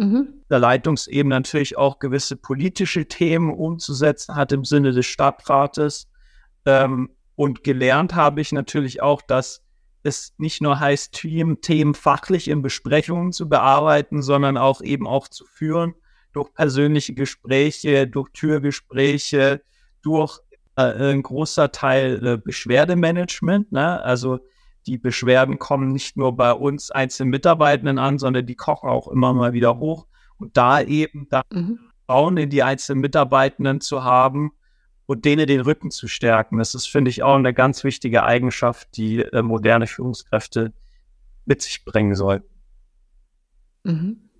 mhm. 0.00 0.42
der 0.50 0.58
Leitungsebene 0.58 1.34
natürlich 1.34 1.76
auch 1.76 1.98
gewisse 1.98 2.36
politische 2.36 3.06
Themen 3.06 3.52
umzusetzen 3.52 4.34
hat 4.34 4.52
im 4.52 4.64
Sinne 4.64 4.92
des 4.92 5.06
Stadtrates. 5.06 6.08
Ähm, 6.66 7.10
und 7.36 7.64
gelernt 7.64 8.14
habe 8.14 8.40
ich 8.40 8.52
natürlich 8.52 9.02
auch, 9.02 9.22
dass 9.22 9.62
es 10.02 10.34
nicht 10.38 10.62
nur 10.62 10.80
heißt, 10.80 11.12
Themen 11.12 11.94
fachlich 11.94 12.48
in 12.48 12.62
Besprechungen 12.62 13.32
zu 13.32 13.48
bearbeiten, 13.48 14.22
sondern 14.22 14.56
auch 14.56 14.80
eben 14.80 15.06
auch 15.06 15.28
zu 15.28 15.44
führen 15.44 15.94
durch 16.32 16.52
persönliche 16.54 17.14
Gespräche, 17.14 18.06
durch 18.06 18.30
Türgespräche, 18.32 19.62
durch 20.02 20.40
äh, 20.76 21.12
ein 21.12 21.22
großer 21.22 21.72
Teil 21.72 22.26
äh, 22.26 22.36
Beschwerdemanagement. 22.38 23.72
Ne? 23.72 24.02
Also 24.02 24.40
die 24.86 24.98
Beschwerden 24.98 25.58
kommen 25.58 25.92
nicht 25.92 26.16
nur 26.16 26.36
bei 26.36 26.52
uns 26.52 26.90
einzelnen 26.90 27.30
Mitarbeitenden 27.30 27.98
an, 27.98 28.18
sondern 28.18 28.46
die 28.46 28.56
kochen 28.56 28.88
auch 28.88 29.08
immer 29.08 29.32
mal 29.34 29.52
wieder 29.52 29.78
hoch. 29.78 30.06
Und 30.38 30.56
da 30.56 30.80
eben 30.80 31.26
da 31.30 31.42
mhm. 31.52 31.78
Frauen 32.06 32.36
in 32.36 32.50
die 32.50 32.62
einzelnen 32.62 33.00
Mitarbeitenden 33.00 33.80
zu 33.80 34.04
haben 34.04 34.52
und 35.06 35.24
denen 35.24 35.46
den 35.46 35.60
Rücken 35.60 35.90
zu 35.90 36.08
stärken, 36.08 36.58
das 36.58 36.74
ist, 36.74 36.86
finde 36.86 37.10
ich, 37.10 37.22
auch 37.22 37.34
eine 37.34 37.52
ganz 37.52 37.84
wichtige 37.84 38.22
Eigenschaft, 38.22 38.96
die 38.96 39.20
äh, 39.20 39.42
moderne 39.42 39.86
Führungskräfte 39.86 40.72
mit 41.44 41.62
sich 41.62 41.84
bringen 41.84 42.14
sollten. 42.14 42.48
Mhm. 43.84 44.30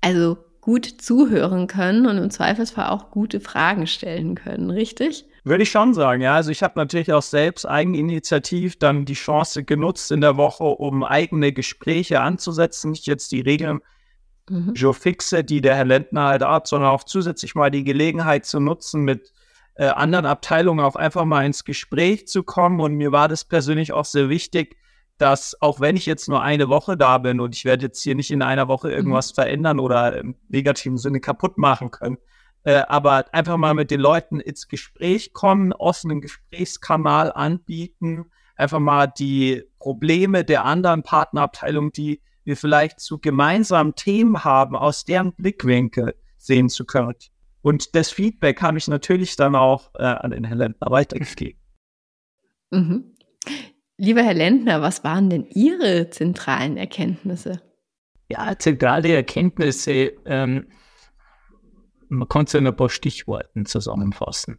Also 0.00 0.38
gut 0.60 0.86
zuhören 0.86 1.66
können 1.66 2.06
und 2.06 2.18
im 2.18 2.30
Zweifelsfall 2.30 2.88
auch 2.88 3.10
gute 3.10 3.40
Fragen 3.40 3.86
stellen 3.86 4.34
können, 4.34 4.70
richtig? 4.70 5.26
Würde 5.48 5.62
ich 5.62 5.70
schon 5.70 5.94
sagen, 5.94 6.20
ja. 6.20 6.34
Also 6.34 6.50
ich 6.50 6.62
habe 6.62 6.74
natürlich 6.76 7.12
auch 7.12 7.22
selbst 7.22 7.64
eigeninitiativ 7.64 8.78
dann 8.78 9.04
die 9.04 9.14
Chance 9.14 9.64
genutzt 9.64 10.12
in 10.12 10.20
der 10.20 10.36
Woche, 10.36 10.64
um 10.64 11.02
eigene 11.02 11.52
Gespräche 11.52 12.20
anzusetzen. 12.20 12.90
Nicht 12.90 13.06
jetzt 13.06 13.32
die 13.32 13.40
Regeln 13.40 13.80
mhm. 14.50 14.74
so 14.76 14.92
fixe, 14.92 15.44
die 15.44 15.60
der 15.60 15.74
Herr 15.76 15.86
Lentner 15.86 16.24
halt 16.24 16.42
hat, 16.42 16.66
sondern 16.66 16.90
auch 16.90 17.04
zusätzlich 17.04 17.54
mal 17.54 17.70
die 17.70 17.84
Gelegenheit 17.84 18.44
zu 18.44 18.60
nutzen, 18.60 19.02
mit 19.02 19.32
äh, 19.76 19.86
anderen 19.86 20.26
Abteilungen 20.26 20.84
auch 20.84 20.96
einfach 20.96 21.24
mal 21.24 21.46
ins 21.46 21.64
Gespräch 21.64 22.28
zu 22.28 22.42
kommen. 22.42 22.80
Und 22.80 22.94
mir 22.94 23.12
war 23.12 23.28
das 23.28 23.44
persönlich 23.44 23.92
auch 23.92 24.04
sehr 24.04 24.28
wichtig, 24.28 24.76
dass 25.16 25.60
auch 25.62 25.80
wenn 25.80 25.96
ich 25.96 26.04
jetzt 26.04 26.28
nur 26.28 26.42
eine 26.42 26.68
Woche 26.68 26.96
da 26.96 27.18
bin 27.18 27.40
und 27.40 27.54
ich 27.54 27.64
werde 27.64 27.86
jetzt 27.86 28.02
hier 28.02 28.14
nicht 28.14 28.30
in 28.30 28.42
einer 28.42 28.68
Woche 28.68 28.88
mhm. 28.88 28.94
irgendwas 28.94 29.32
mhm. 29.32 29.34
verändern 29.36 29.80
oder 29.80 30.18
im 30.18 30.36
negativen 30.48 30.98
Sinne 30.98 31.20
kaputt 31.20 31.56
machen 31.56 31.90
können, 31.90 32.18
äh, 32.68 32.84
aber 32.86 33.24
einfach 33.32 33.56
mal 33.56 33.72
mit 33.72 33.90
den 33.90 33.98
Leuten 33.98 34.40
ins 34.40 34.68
Gespräch 34.68 35.32
kommen, 35.32 35.72
offenen 35.72 36.20
Gesprächskanal 36.20 37.32
anbieten, 37.32 38.26
einfach 38.56 38.78
mal 38.78 39.06
die 39.06 39.64
Probleme 39.78 40.44
der 40.44 40.66
anderen 40.66 41.02
Partnerabteilungen, 41.02 41.92
die 41.92 42.20
wir 42.44 42.58
vielleicht 42.58 43.00
zu 43.00 43.20
gemeinsamen 43.20 43.94
Themen 43.94 44.44
haben, 44.44 44.76
aus 44.76 45.06
deren 45.06 45.32
Blickwinkel 45.32 46.14
sehen 46.36 46.68
zu 46.68 46.84
können. 46.84 47.14
Und 47.62 47.94
das 47.94 48.10
Feedback 48.10 48.60
habe 48.60 48.76
ich 48.76 48.86
natürlich 48.86 49.34
dann 49.36 49.54
auch 49.54 49.90
äh, 49.94 50.02
an 50.02 50.32
den 50.32 50.44
Herrn 50.44 50.58
Lentner 50.58 50.90
weitergegeben. 50.90 51.58
Mhm. 52.70 53.16
Lieber 53.96 54.22
Herr 54.22 54.34
Lentner, 54.34 54.82
was 54.82 55.04
waren 55.04 55.30
denn 55.30 55.46
Ihre 55.46 56.10
zentralen 56.10 56.76
Erkenntnisse? 56.76 57.62
Ja, 58.28 58.58
zentrale 58.58 59.14
Erkenntnisse, 59.14 60.12
ähm, 60.26 60.66
man 62.08 62.28
kann 62.28 62.44
es 62.44 62.54
in 62.54 62.66
ein 62.66 62.76
paar 62.76 62.90
Stichworten 62.90 63.66
zusammenfassen. 63.66 64.58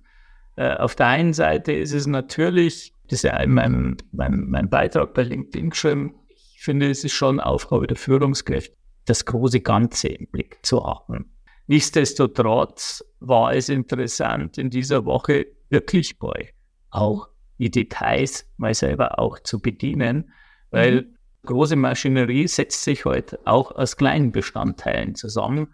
Äh, 0.55 0.75
auf 0.75 0.95
der 0.95 1.07
einen 1.07 1.33
Seite 1.33 1.71
ist 1.73 1.93
es 1.93 2.07
natürlich, 2.07 2.93
das 3.07 3.19
ist 3.19 3.23
ja 3.23 3.37
in 3.37 3.53
meinem, 3.53 3.97
meinem, 4.11 4.49
meinem 4.49 4.69
Beitrag 4.69 5.13
bei 5.13 5.23
LinkedIn 5.23 5.71
geschrieben, 5.71 6.15
ich 6.55 6.63
finde, 6.63 6.89
es 6.89 7.03
ist 7.03 7.13
schon 7.13 7.39
Aufgabe 7.39 7.87
der 7.87 7.95
Führungskräfte, 7.95 8.75
das 9.05 9.25
große 9.25 9.61
Ganze 9.61 10.09
im 10.09 10.27
Blick 10.27 10.59
zu 10.61 10.83
haben. 10.85 11.33
Nichtsdestotrotz 11.67 13.03
war 13.19 13.53
es 13.53 13.69
interessant, 13.69 14.57
in 14.57 14.69
dieser 14.69 15.05
Woche 15.05 15.45
wirklich 15.69 16.19
bei 16.19 16.53
auch 16.89 17.29
die 17.59 17.69
Details 17.69 18.49
mal 18.57 18.73
selber 18.73 19.19
auch 19.19 19.39
zu 19.39 19.61
bedienen, 19.61 20.31
weil 20.71 21.01
mhm. 21.01 21.15
große 21.45 21.75
Maschinerie 21.75 22.47
setzt 22.47 22.83
sich 22.83 23.05
heute 23.05 23.37
halt 23.37 23.47
auch 23.47 23.71
aus 23.71 23.97
kleinen 23.97 24.31
Bestandteilen 24.31 25.15
zusammen. 25.15 25.73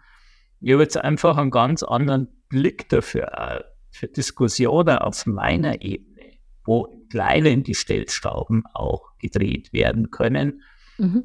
Ich 0.60 0.72
habe 0.72 0.82
jetzt 0.82 0.96
einfach 0.96 1.36
einen 1.36 1.50
ganz 1.50 1.82
anderen 1.82 2.28
Blick 2.48 2.88
dafür, 2.88 3.32
äh, 3.32 3.64
für 3.90 4.08
Diskussionen 4.08 4.98
auf 4.98 5.26
meiner 5.26 5.82
Ebene, 5.82 6.32
wo 6.64 7.06
kleine 7.10 7.56
die 7.62 7.74
Stellstauben 7.74 8.64
auch 8.74 9.16
gedreht 9.18 9.72
werden 9.72 10.10
können. 10.10 10.62
Mhm. 10.98 11.24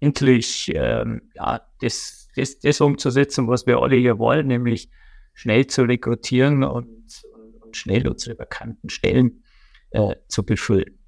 Endlich 0.00 0.72
ähm, 0.74 1.22
ja, 1.34 1.60
das, 1.80 2.28
das, 2.36 2.58
das 2.58 2.80
umzusetzen, 2.80 3.48
was 3.48 3.66
wir 3.66 3.78
alle 3.78 3.96
hier 3.96 4.18
wollen, 4.18 4.46
nämlich 4.46 4.90
schnell 5.32 5.66
zu 5.66 5.82
rekrutieren 5.82 6.64
und, 6.64 6.88
und, 7.32 7.62
und 7.62 7.76
schnell 7.76 8.06
unsere 8.06 8.38
vakanten 8.38 8.90
Stellen 8.90 9.42
äh, 9.90 10.16
zu 10.28 10.44
befüllen. 10.44 10.98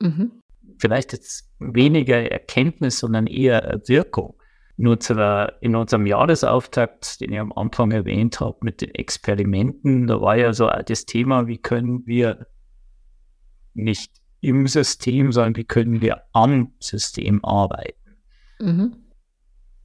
Mhm. 0.00 0.32
Vielleicht 0.78 1.12
jetzt 1.12 1.50
weniger 1.58 2.16
Erkenntnis, 2.30 2.98
sondern 2.98 3.26
eher 3.26 3.82
Wirkung. 3.86 4.39
In, 4.80 4.86
unserer, 4.88 5.58
in 5.60 5.76
unserem 5.76 6.06
Jahresauftakt, 6.06 7.20
den 7.20 7.34
ich 7.34 7.38
am 7.38 7.52
Anfang 7.52 7.90
erwähnt 7.90 8.40
habe, 8.40 8.56
mit 8.62 8.80
den 8.80 8.94
Experimenten, 8.94 10.06
da 10.06 10.22
war 10.22 10.36
ja 10.36 10.54
so 10.54 10.70
das 10.86 11.04
Thema, 11.04 11.46
wie 11.46 11.58
können 11.58 12.06
wir 12.06 12.46
nicht 13.74 14.10
im 14.40 14.66
System, 14.66 15.32
sondern 15.32 15.56
wie 15.56 15.64
können 15.64 16.00
wir 16.00 16.22
am 16.32 16.72
System 16.78 17.44
arbeiten. 17.44 18.16
Mhm. 18.58 18.96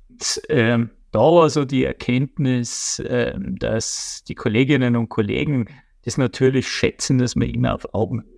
Und, 0.10 0.42
ähm, 0.48 0.92
da 1.12 1.20
war 1.20 1.50
so 1.50 1.66
die 1.66 1.84
Erkenntnis, 1.84 3.00
äh, 3.00 3.36
dass 3.38 4.24
die 4.28 4.36
Kolleginnen 4.36 4.96
und 4.96 5.10
Kollegen 5.10 5.68
das 6.04 6.18
natürlich 6.18 6.70
schätzen, 6.70 7.18
dass 7.18 7.36
man 7.36 7.50
ihnen 7.50 7.66
auf 7.66 7.94
Augenhöhe 7.94 8.36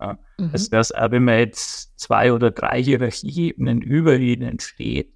ja. 0.00 0.18
Mhm. 0.38 0.50
Also 0.52 0.70
dass 0.70 0.92
auch 0.92 1.10
wenn 1.10 1.24
man 1.24 1.38
jetzt 1.38 1.98
zwei 1.98 2.32
oder 2.32 2.50
drei 2.50 2.82
Hierarchieebenen 2.82 3.82
über 3.82 4.16
ihnen 4.16 4.58
steht, 4.58 5.12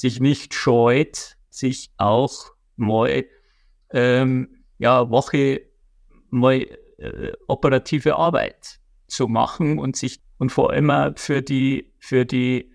sich 0.00 0.18
nicht 0.18 0.54
scheut, 0.54 1.36
sich 1.50 1.90
auch 1.98 2.52
mal 2.76 3.26
ähm, 3.92 4.64
ja, 4.78 5.10
Woche 5.10 5.62
mal 6.30 6.66
äh, 6.96 7.32
operative 7.48 8.16
Arbeit 8.16 8.80
zu 9.08 9.28
machen 9.28 9.78
und 9.78 9.96
sich 9.96 10.22
und 10.38 10.50
vor 10.50 10.70
allem 10.70 11.16
für 11.16 11.42
die, 11.42 11.92
für 11.98 12.24
die, 12.24 12.72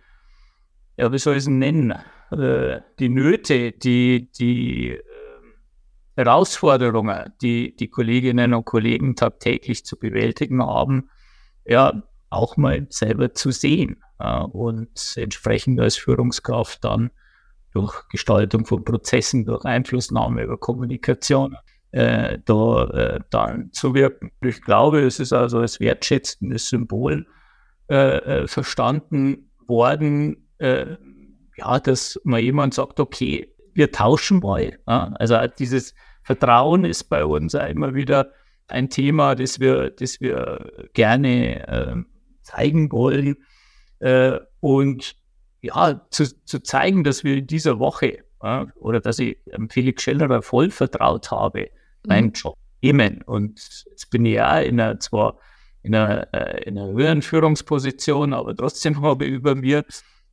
ja, 0.98 1.12
wie 1.12 1.18
soll 1.18 1.34
ich 1.34 1.40
es 1.40 1.48
nennen, 1.48 1.96
äh, 2.30 2.82
die 3.00 3.10
Nöte, 3.10 3.72
die, 3.72 4.30
die 4.32 4.90
äh, 4.92 5.02
Herausforderungen, 6.16 7.34
die 7.42 7.76
die 7.76 7.88
Kolleginnen 7.88 8.54
und 8.54 8.66
Kollegen 8.66 9.16
tagtäglich 9.16 9.84
zu 9.84 9.98
bewältigen 9.98 10.62
haben, 10.62 11.10
ja, 11.66 12.04
auch 12.36 12.58
mal 12.58 12.86
selber 12.90 13.34
zu 13.34 13.52
sehen 13.52 14.04
äh, 14.20 14.40
und 14.40 15.14
entsprechend 15.16 15.80
als 15.80 15.98
Führungskraft 15.98 16.84
dann 16.84 17.12
durch 17.72 18.08
Gestaltung 18.10 18.66
von 18.66 18.84
Prozessen, 18.84 19.46
durch 19.46 19.66
Einflussnahme 19.66 20.44
über 20.44 20.58
Kommunikation 20.58 21.58
äh, 21.92 22.40
da 22.46 22.84
äh, 22.90 23.20
dann 23.30 23.72
zu 23.74 23.94
wirken. 23.94 24.32
Ich 24.42 24.62
glaube, 24.62 25.02
es 25.02 25.20
ist 25.20 25.34
also 25.34 25.60
als 25.60 25.80
wertschätzendes 25.80 26.70
Symbol 26.70 27.26
äh, 27.90 28.18
äh 28.18 28.48
verstanden 28.48 29.52
worden, 29.68 30.48
äh, 30.58 30.98
ja, 31.58 31.80
dass 31.80 32.20
mal 32.24 32.40
jemand 32.40 32.74
sagt, 32.74 33.00
okay, 33.00 33.54
wir 33.74 33.92
tauschen 33.92 34.40
mal. 34.40 34.78
Ja? 34.88 35.14
Also 35.20 35.38
dieses 35.60 35.94
Vertrauen 36.24 36.86
ist 36.86 37.06
bei 37.06 37.24
uns 37.24 37.54
immer 37.54 37.94
wieder 37.94 38.32
ein 38.68 38.90
Thema, 38.90 39.36
das 39.36 39.60
wir, 39.60 39.92
das 39.92 40.20
wir 40.20 40.90
gerne 40.94 41.68
äh, 41.68 41.96
zeigen 42.46 42.92
wollen. 42.92 43.38
Äh, 44.00 44.40
und 44.60 45.16
ja, 45.62 46.06
zu, 46.12 46.26
zu 46.46 46.62
zeigen, 46.62 47.04
dass 47.04 47.24
wir 47.24 47.38
in 47.38 47.48
dieser 47.48 47.80
Woche 47.80 48.20
ja, 48.42 48.68
oder 48.76 49.00
dass 49.00 49.20
ich 49.20 49.38
Felix 49.70 50.04
Schellerer 50.04 50.42
voll 50.42 50.70
vertraut 50.70 51.32
habe, 51.32 51.62
mhm. 52.04 52.08
meinen 52.08 52.32
Job 52.32 52.56
nehmen. 52.82 53.22
Und 53.24 53.86
jetzt 53.90 54.10
bin 54.12 54.26
ich 54.26 54.36
ja 54.36 54.60
in 54.60 54.80
einer, 54.80 55.00
zwar 55.00 55.40
in 55.82 55.96
einer, 55.96 56.34
äh, 56.34 56.64
in 56.64 56.78
einer 56.78 56.92
höheren 56.92 57.22
Führungsposition, 57.22 58.34
aber 58.34 58.56
trotzdem 58.56 59.02
habe 59.02 59.26
ich 59.26 59.32
über 59.32 59.56
mir 59.56 59.84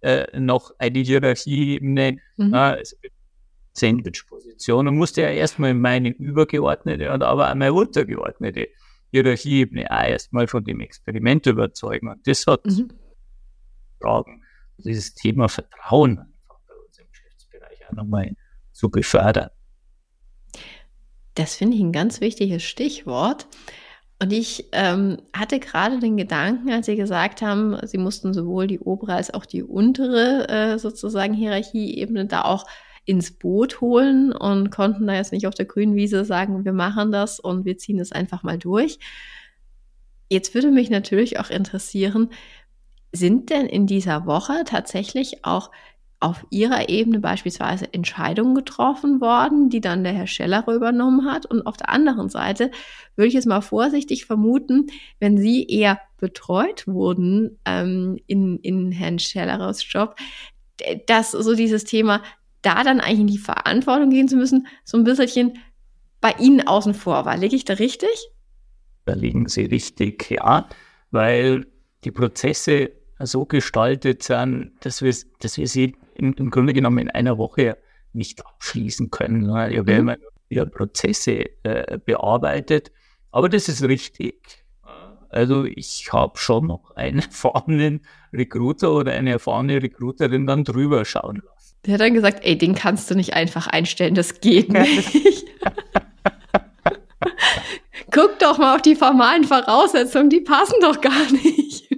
äh, 0.01 0.39
noch 0.39 0.75
eine 0.79 0.99
Hierarchieebene. 0.99 2.19
Mhm. 2.37 2.55
Also 2.55 2.97
Sandwich-Position 3.75 4.89
und 4.89 4.97
musste 4.97 5.23
ja 5.23 5.31
erstmal 5.31 5.73
meine 5.73 6.11
übergeordnete 6.11 7.11
und 7.11 7.23
aber 7.23 7.51
auch 7.51 7.55
meine 7.55 7.73
untergeordnete 7.73 8.69
Hierarchieebene 9.13 9.91
auch 9.91 10.05
erstmal 10.05 10.49
von 10.49 10.65
dem 10.65 10.81
Experiment 10.81 11.47
überzeugen. 11.47 12.09
Und 12.09 12.27
das 12.27 12.47
hat 12.47 12.65
mhm. 12.65 12.89
Fragen, 14.01 14.43
dieses 14.79 15.15
Thema 15.15 15.49
Vertrauen 15.49 16.19
einfach 16.19 16.59
bei 16.67 16.75
uns 16.75 16.99
im 16.99 17.07
Geschäftsbereich 17.11 17.87
auch 17.89 17.93
nochmal 17.93 18.35
zu 18.73 18.91
befördern. 18.91 19.51
Das 21.35 21.55
finde 21.55 21.77
ich 21.77 21.83
ein 21.83 21.93
ganz 21.93 22.21
wichtiges 22.21 22.63
Stichwort. 22.63 23.47
Und 24.19 24.33
ich 24.33 24.69
ähm, 24.73 25.19
hatte 25.37 25.59
gerade 25.59 25.99
den 25.99 26.17
Gedanken, 26.17 26.71
als 26.71 26.87
Sie 26.87 26.97
gesagt 26.97 27.43
haben, 27.43 27.77
Sie 27.87 27.99
mussten 27.99 28.33
sowohl 28.33 28.67
die 28.67 28.79
obere 28.79 29.15
als 29.15 29.35
auch 29.35 29.45
die 29.45 29.63
untere 29.63 30.49
äh, 30.49 30.79
sozusagen 30.79 31.35
Hierarchieebene 31.35 32.27
da 32.27 32.43
auch 32.43 32.65
ins 33.05 33.33
Boot 33.33 33.81
holen 33.81 34.33
und 34.33 34.71
konnten 34.71 35.07
da 35.07 35.15
jetzt 35.15 35.33
nicht 35.33 35.47
auf 35.47 35.55
der 35.55 35.67
grünen 35.67 35.97
Wiese 35.97 36.25
sagen, 36.25 36.65
wir 36.65 36.73
machen 36.73 37.13
das 37.13 37.41
und 37.41 37.65
wir 37.65 37.79
ziehen 37.79 37.99
es 37.99 38.13
einfach 38.13 38.43
mal 38.43 38.59
durch. 38.59 38.99
Jetzt 40.29 40.55
würde 40.55 40.71
mich 40.71 40.89
natürlich 40.89 41.39
auch 41.39 41.51
interessieren, 41.51 42.31
sind 43.13 43.51
denn 43.51 43.67
in 43.67 43.87
dieser 43.87 44.25
Woche 44.27 44.63
tatsächlich 44.65 45.45
auch 45.45 45.71
auf 46.23 46.47
Ihrer 46.51 46.89
Ebene 46.89 47.19
beispielsweise 47.19 47.93
Entscheidungen 47.93 48.55
getroffen 48.55 49.21
worden, 49.21 49.71
die 49.71 49.81
dann 49.81 50.05
der 50.05 50.13
Herr 50.13 50.29
Scheller 50.29 50.65
übernommen 50.69 51.31
hat. 51.31 51.47
Und 51.47 51.67
auf 51.67 51.77
der 51.77 51.91
anderen 51.91 52.29
Seite 52.29 52.71
würde 53.17 53.29
ich 53.29 53.35
es 53.35 53.45
mal 53.45 53.61
vorsichtig 53.61 54.25
vermuten, 54.25 54.87
wenn 55.19 55.37
Sie 55.37 55.67
eher 55.67 56.01
betreut 56.19 56.87
wurden 56.87 57.59
ähm, 57.65 58.19
in, 58.29 58.59
in 58.59 58.93
Herrn 58.93 59.19
Schellers 59.19 59.85
Job, 59.93 60.15
dass 61.07 61.33
so 61.33 61.55
dieses 61.55 61.85
Thema, 61.85 62.23
da 62.63 62.85
dann 62.85 63.01
eigentlich 63.01 63.21
in 63.21 63.27
die 63.27 63.39
Verantwortung 63.39 64.11
gehen 64.11 64.29
zu 64.29 64.37
müssen, 64.37 64.67
so 64.85 64.97
ein 64.97 65.05
bisschen 65.05 65.59
bei 66.21 66.33
Ihnen 66.39 66.67
außen 66.67 66.95
vor 66.95 67.25
war. 67.25 67.37
Lege 67.37 67.57
ich 67.57 67.65
da 67.65 67.75
richtig? 67.75 68.31
Da 69.05 69.15
liegen 69.15 69.49
Sie 69.49 69.65
richtig, 69.65 70.31
ja, 70.31 70.69
weil 71.11 71.67
die 72.05 72.13
Prozesse 72.13 72.93
so 73.19 73.45
gestaltet 73.45 74.23
sind, 74.23 74.73
dass 74.81 75.03
wir, 75.03 75.15
dass 75.41 75.57
wir 75.57 75.69
sie 75.69 75.97
im, 76.15 76.35
im 76.35 76.51
Grunde 76.51 76.73
genommen 76.73 76.99
in 76.99 77.11
einer 77.11 77.39
Woche 77.39 77.77
nicht 78.13 78.45
abschließen 78.45 79.11
können. 79.11 79.49
Ja, 79.49 79.87
wir 79.87 79.97
haben 79.97 80.07
mhm. 80.07 80.17
ja 80.49 80.65
Prozesse 80.65 81.47
äh, 81.63 81.99
bearbeitet, 82.05 82.93
aber 83.31 83.49
das 83.49 83.69
ist 83.69 83.83
richtig. 83.83 84.65
Also 85.29 85.65
ich 85.65 86.13
habe 86.13 86.37
schon 86.39 86.67
noch 86.67 86.91
einen 86.95 87.19
erfahrenen 87.21 88.05
Recruiter 88.33 88.93
oder 88.93 89.13
eine 89.13 89.31
erfahrene 89.31 89.83
Recruiterin 89.83 90.47
dann 90.47 90.65
drüber 90.65 91.05
schauen 91.05 91.37
lassen. 91.37 91.52
Der 91.85 91.95
hat 91.95 92.01
dann 92.01 92.15
gesagt, 92.15 92.45
ey, 92.45 92.57
den 92.57 92.75
kannst 92.75 93.11
du 93.11 93.15
nicht 93.15 93.35
einfach 93.35 93.67
einstellen, 93.67 94.15
das 94.15 94.41
geht 94.41 94.73
nicht. 94.73 95.15
Guck 98.11 98.39
doch 98.39 98.59
mal 98.59 98.77
auf 98.77 98.83
die 98.83 98.95
formalen 98.95 99.45
Voraussetzungen, 99.45 100.31
die 100.31 100.41
passen 100.41 100.77
doch 100.81 101.01
gar 101.01 101.33
nicht. 101.33 101.89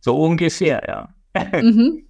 so 0.00 0.16
ungefähr, 0.16 0.82
ja. 0.86 1.08
mhm. 1.60 2.08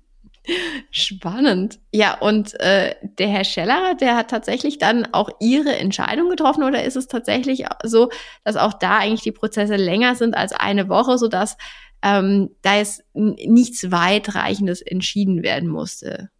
Spannend. 0.90 1.78
Ja, 1.92 2.18
und 2.18 2.58
äh, 2.60 2.94
der 3.02 3.28
Herr 3.28 3.44
Scheller, 3.44 3.94
der 3.94 4.16
hat 4.16 4.30
tatsächlich 4.30 4.78
dann 4.78 5.06
auch 5.12 5.30
Ihre 5.40 5.76
Entscheidung 5.76 6.30
getroffen 6.30 6.64
oder 6.64 6.84
ist 6.84 6.96
es 6.96 7.06
tatsächlich 7.06 7.64
so, 7.84 8.10
dass 8.44 8.56
auch 8.56 8.74
da 8.74 8.98
eigentlich 8.98 9.22
die 9.22 9.32
Prozesse 9.32 9.76
länger 9.76 10.14
sind 10.14 10.36
als 10.36 10.52
eine 10.52 10.88
Woche, 10.88 11.18
sodass 11.18 11.56
ähm, 12.02 12.50
da 12.62 12.76
jetzt 12.76 13.04
nichts 13.14 13.90
weitreichendes 13.90 14.80
entschieden 14.80 15.42
werden 15.42 15.68
musste? 15.68 16.30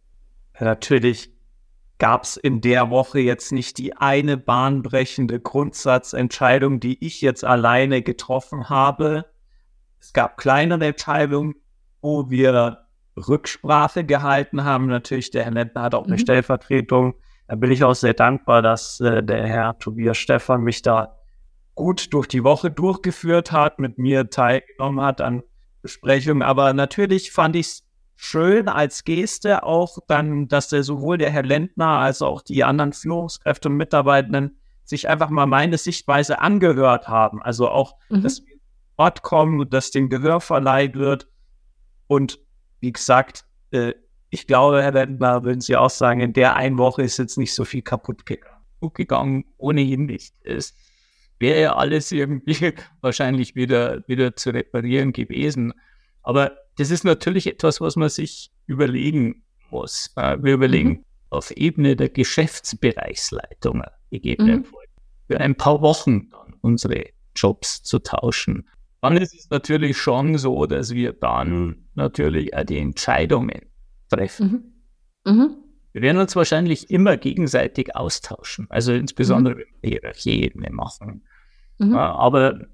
Natürlich 0.59 1.33
gab 1.97 2.23
es 2.23 2.37
in 2.37 2.61
der 2.61 2.89
Woche 2.89 3.19
jetzt 3.19 3.51
nicht 3.51 3.77
die 3.77 3.95
eine 3.95 4.37
bahnbrechende 4.37 5.39
Grundsatzentscheidung, 5.39 6.79
die 6.79 7.05
ich 7.05 7.21
jetzt 7.21 7.43
alleine 7.43 8.01
getroffen 8.01 8.69
habe. 8.69 9.25
Es 9.99 10.13
gab 10.13 10.37
kleinere 10.37 10.87
Entscheidungen, 10.87 11.55
wo 12.01 12.29
wir 12.29 12.85
Rücksprache 13.17 14.05
gehalten 14.05 14.63
haben. 14.63 14.87
Natürlich, 14.87 15.31
der 15.31 15.43
Herr 15.43 15.51
Lentner 15.51 15.81
hat 15.81 15.95
auch 15.95 16.05
eine 16.05 16.13
mhm. 16.13 16.19
Stellvertretung. 16.19 17.15
Da 17.47 17.55
bin 17.55 17.71
ich 17.71 17.83
auch 17.83 17.95
sehr 17.95 18.13
dankbar, 18.13 18.61
dass 18.61 18.99
äh, 19.01 19.21
der 19.21 19.45
Herr 19.45 19.77
Tobias 19.79 20.17
Stefan 20.17 20.61
mich 20.61 20.81
da 20.81 21.17
gut 21.75 22.13
durch 22.13 22.27
die 22.27 22.43
Woche 22.43 22.71
durchgeführt 22.71 23.51
hat, 23.51 23.79
mit 23.79 23.97
mir 23.97 24.29
teilgenommen 24.29 25.01
hat 25.01 25.19
an 25.19 25.43
Besprechungen. 25.81 26.43
Aber 26.43 26.73
natürlich 26.73 27.31
fand 27.31 27.55
ich 27.55 27.67
es 27.67 27.88
schön 28.21 28.67
als 28.67 29.05
Geste 29.05 29.63
auch 29.63 29.97
dann, 30.07 30.49
dass 30.49 30.67
der 30.67 30.83
sowohl 30.83 31.17
der 31.17 31.29
Herr 31.29 31.43
Lentner 31.43 31.99
als 31.99 32.21
auch 32.21 32.41
die 32.41 32.65
anderen 32.65 32.91
Führungskräfte 32.91 33.69
und 33.69 33.77
Mitarbeitenden 33.77 34.59
sich 34.83 35.07
einfach 35.07 35.29
mal 35.29 35.45
meine 35.45 35.77
Sichtweise 35.77 36.41
angehört 36.41 37.07
haben. 37.07 37.41
Also 37.41 37.69
auch, 37.69 37.95
mhm. 38.09 38.21
dass 38.21 38.45
wir 38.45 38.57
Ort 38.97 39.21
kommen, 39.21 39.69
dass 39.69 39.91
dem 39.91 40.09
Gehör 40.09 40.41
verleiht 40.41 40.95
wird. 40.95 41.29
Und 42.07 42.39
wie 42.81 42.91
gesagt, 42.91 43.45
äh, 43.71 43.93
ich 44.29 44.47
glaube, 44.47 44.83
Herr 44.83 44.91
Lendner, 44.91 45.45
würden 45.45 45.61
Sie 45.61 45.77
auch 45.77 45.89
sagen, 45.89 46.19
in 46.19 46.33
der 46.33 46.57
einen 46.57 46.77
Woche 46.77 47.03
ist 47.03 47.19
jetzt 47.19 47.37
nicht 47.37 47.53
so 47.53 47.63
viel 47.63 47.83
kaputt 47.83 48.25
gegangen, 48.25 49.45
ohnehin 49.57 50.07
nicht. 50.07 50.35
Es 50.43 50.75
wäre 51.39 51.61
ja 51.61 51.75
alles 51.77 52.11
irgendwie 52.11 52.73
wahrscheinlich 52.99 53.55
wieder, 53.55 54.05
wieder 54.09 54.35
zu 54.35 54.49
reparieren 54.49 55.13
gewesen. 55.13 55.73
Aber 56.21 56.51
das 56.79 56.91
ist 56.91 57.03
natürlich 57.03 57.45
etwas, 57.47 57.81
was 57.81 57.97
man 57.97 58.07
sich 58.07 58.51
überlegen 58.65 59.43
muss. 59.69 60.11
Äh, 60.15 60.37
wir 60.41 60.53
überlegen 60.53 60.89
mhm. 60.89 61.05
auf 61.29 61.51
Ebene 61.51 61.97
der 61.97 62.07
Geschäftsbereichsleitungen 62.07 63.87
gegebenenfalls 64.09 64.87
mhm. 64.87 65.27
für 65.27 65.39
ein 65.41 65.55
paar 65.55 65.81
Wochen 65.81 66.29
dann 66.29 66.55
unsere 66.61 67.05
Jobs 67.35 67.83
zu 67.83 67.99
tauschen. 67.99 68.69
Dann 69.01 69.17
ist 69.17 69.33
es 69.33 69.49
natürlich 69.49 69.97
schon 69.97 70.37
so, 70.37 70.65
dass 70.65 70.91
wir 70.91 71.11
dann 71.11 71.87
natürlich 71.95 72.55
auch 72.55 72.63
die 72.63 72.77
Entscheidungen 72.77 73.61
treffen. 74.09 74.73
Mhm. 75.25 75.33
Mhm. 75.33 75.55
Wir 75.91 76.01
werden 76.01 76.17
uns 76.17 76.35
wahrscheinlich 76.37 76.89
immer 76.89 77.17
gegenseitig 77.17 77.93
austauschen, 77.95 78.67
also 78.69 78.93
insbesondere 78.93 79.55
mhm. 79.55 79.59
wenn 79.59 79.67
wir 79.81 79.89
Hierarchieebene 79.89 80.69
machen. 80.71 81.23
Mhm. 81.77 81.95
Aber 81.95 82.67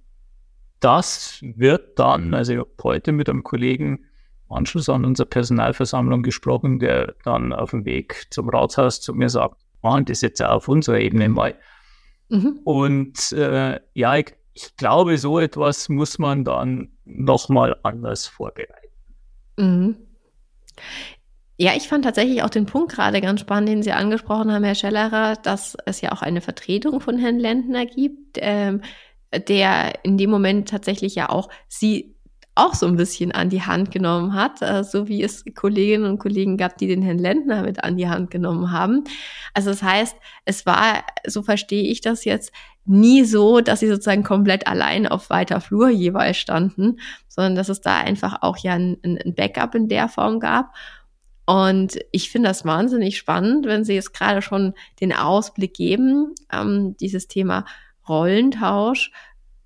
das 0.85 1.39
wird 1.41 1.97
dann, 1.97 2.33
also 2.33 2.53
ich 2.53 2.59
habe 2.59 2.69
heute 2.83 3.11
mit 3.11 3.29
einem 3.29 3.43
Kollegen 3.43 4.05
im 4.49 4.55
Anschluss 4.55 4.87
an 4.89 5.05
unsere 5.05 5.27
Personalversammlung 5.27 6.21
gesprochen, 6.21 6.79
der 6.79 7.15
dann 7.23 7.53
auf 7.53 7.71
dem 7.71 7.85
Weg 7.85 8.27
zum 8.29 8.49
Rathaus 8.49 9.01
zu 9.01 9.13
mir 9.13 9.29
sagt, 9.29 9.57
machen 9.81 10.05
das 10.05 10.21
jetzt 10.21 10.41
auch 10.43 10.57
auf 10.57 10.67
unserer 10.67 10.99
Ebene 10.99 11.27
mal. 11.29 11.55
Mhm. 12.29 12.59
Und 12.63 13.31
äh, 13.31 13.79
ja, 13.93 14.17
ich 14.17 14.35
ich 14.55 14.75
glaube, 14.77 15.17
so 15.17 15.37
etwas 15.39 15.89
muss 15.89 16.17
man 16.17 16.45
dann 16.45 16.89
nochmal 17.03 17.75
anders 17.83 18.25
vorbereiten. 18.25 18.87
Mhm. 19.57 19.97
Ja, 21.57 21.73
ich 21.75 21.87
fand 21.87 22.05
tatsächlich 22.05 22.41
auch 22.41 22.49
den 22.49 22.65
Punkt 22.65 22.93
gerade 22.93 23.21
ganz 23.21 23.41
spannend, 23.41 23.69
den 23.69 23.83
Sie 23.83 23.91
angesprochen 23.91 24.51
haben, 24.51 24.63
Herr 24.63 24.75
Schellerer, 24.75 25.35
dass 25.35 25.77
es 25.85 26.01
ja 26.01 26.11
auch 26.11 26.21
eine 26.21 26.41
Vertretung 26.41 27.01
von 27.01 27.17
Herrn 27.17 27.39
Lendner 27.39 27.85
gibt, 27.85 28.37
ähm, 28.41 28.81
der 29.39 30.03
in 30.03 30.17
dem 30.17 30.29
Moment 30.29 30.69
tatsächlich 30.69 31.15
ja 31.15 31.29
auch 31.29 31.49
Sie 31.67 32.15
auch 32.55 32.73
so 32.73 32.87
ein 32.87 32.95
bisschen 32.95 33.33
an 33.33 33.49
die 33.49 33.63
Hand 33.63 33.91
genommen 33.91 34.33
hat, 34.33 34.61
äh, 34.61 34.83
so 34.83 35.09
wie 35.09 35.21
es 35.21 35.43
Kolleginnen 35.55 36.09
und 36.09 36.19
Kollegen 36.19 36.55
gab, 36.55 36.77
die 36.77 36.87
den 36.87 37.01
Herrn 37.01 37.17
Lendner 37.17 37.63
mit 37.63 37.83
an 37.83 37.97
die 37.97 38.07
Hand 38.07 38.31
genommen 38.31 38.71
haben. 38.71 39.03
Also 39.53 39.71
das 39.71 39.83
heißt, 39.83 40.15
es 40.45 40.65
war, 40.65 41.03
so 41.27 41.43
verstehe 41.43 41.83
ich 41.83 41.99
das 41.99 42.23
jetzt, 42.23 42.53
nie 42.85 43.23
so, 43.23 43.61
dass 43.61 43.79
sie 43.79 43.89
sozusagen 43.89 44.23
komplett 44.23 44.67
allein 44.67 45.07
auf 45.07 45.29
weiter 45.29 45.59
Flur 45.59 45.89
jeweils 45.89 46.37
standen, 46.37 46.99
sondern 47.27 47.55
dass 47.55 47.67
es 47.67 47.81
da 47.81 47.97
einfach 47.97 48.41
auch 48.41 48.57
ja 48.57 48.73
ein, 48.73 48.97
ein 49.03 49.33
Backup 49.35 49.75
in 49.75 49.89
der 49.89 50.07
Form 50.07 50.39
gab. 50.39 50.73
Und 51.47 51.99
ich 52.11 52.29
finde 52.29 52.49
das 52.49 52.65
wahnsinnig 52.65 53.17
spannend, 53.17 53.65
wenn 53.65 53.83
Sie 53.83 53.93
jetzt 53.93 54.13
gerade 54.13 54.41
schon 54.41 54.73
den 54.99 55.13
Ausblick 55.13 55.75
geben, 55.75 56.33
ähm, 56.51 56.95
dieses 56.99 57.27
Thema 57.27 57.65
Rollentausch 58.07 59.11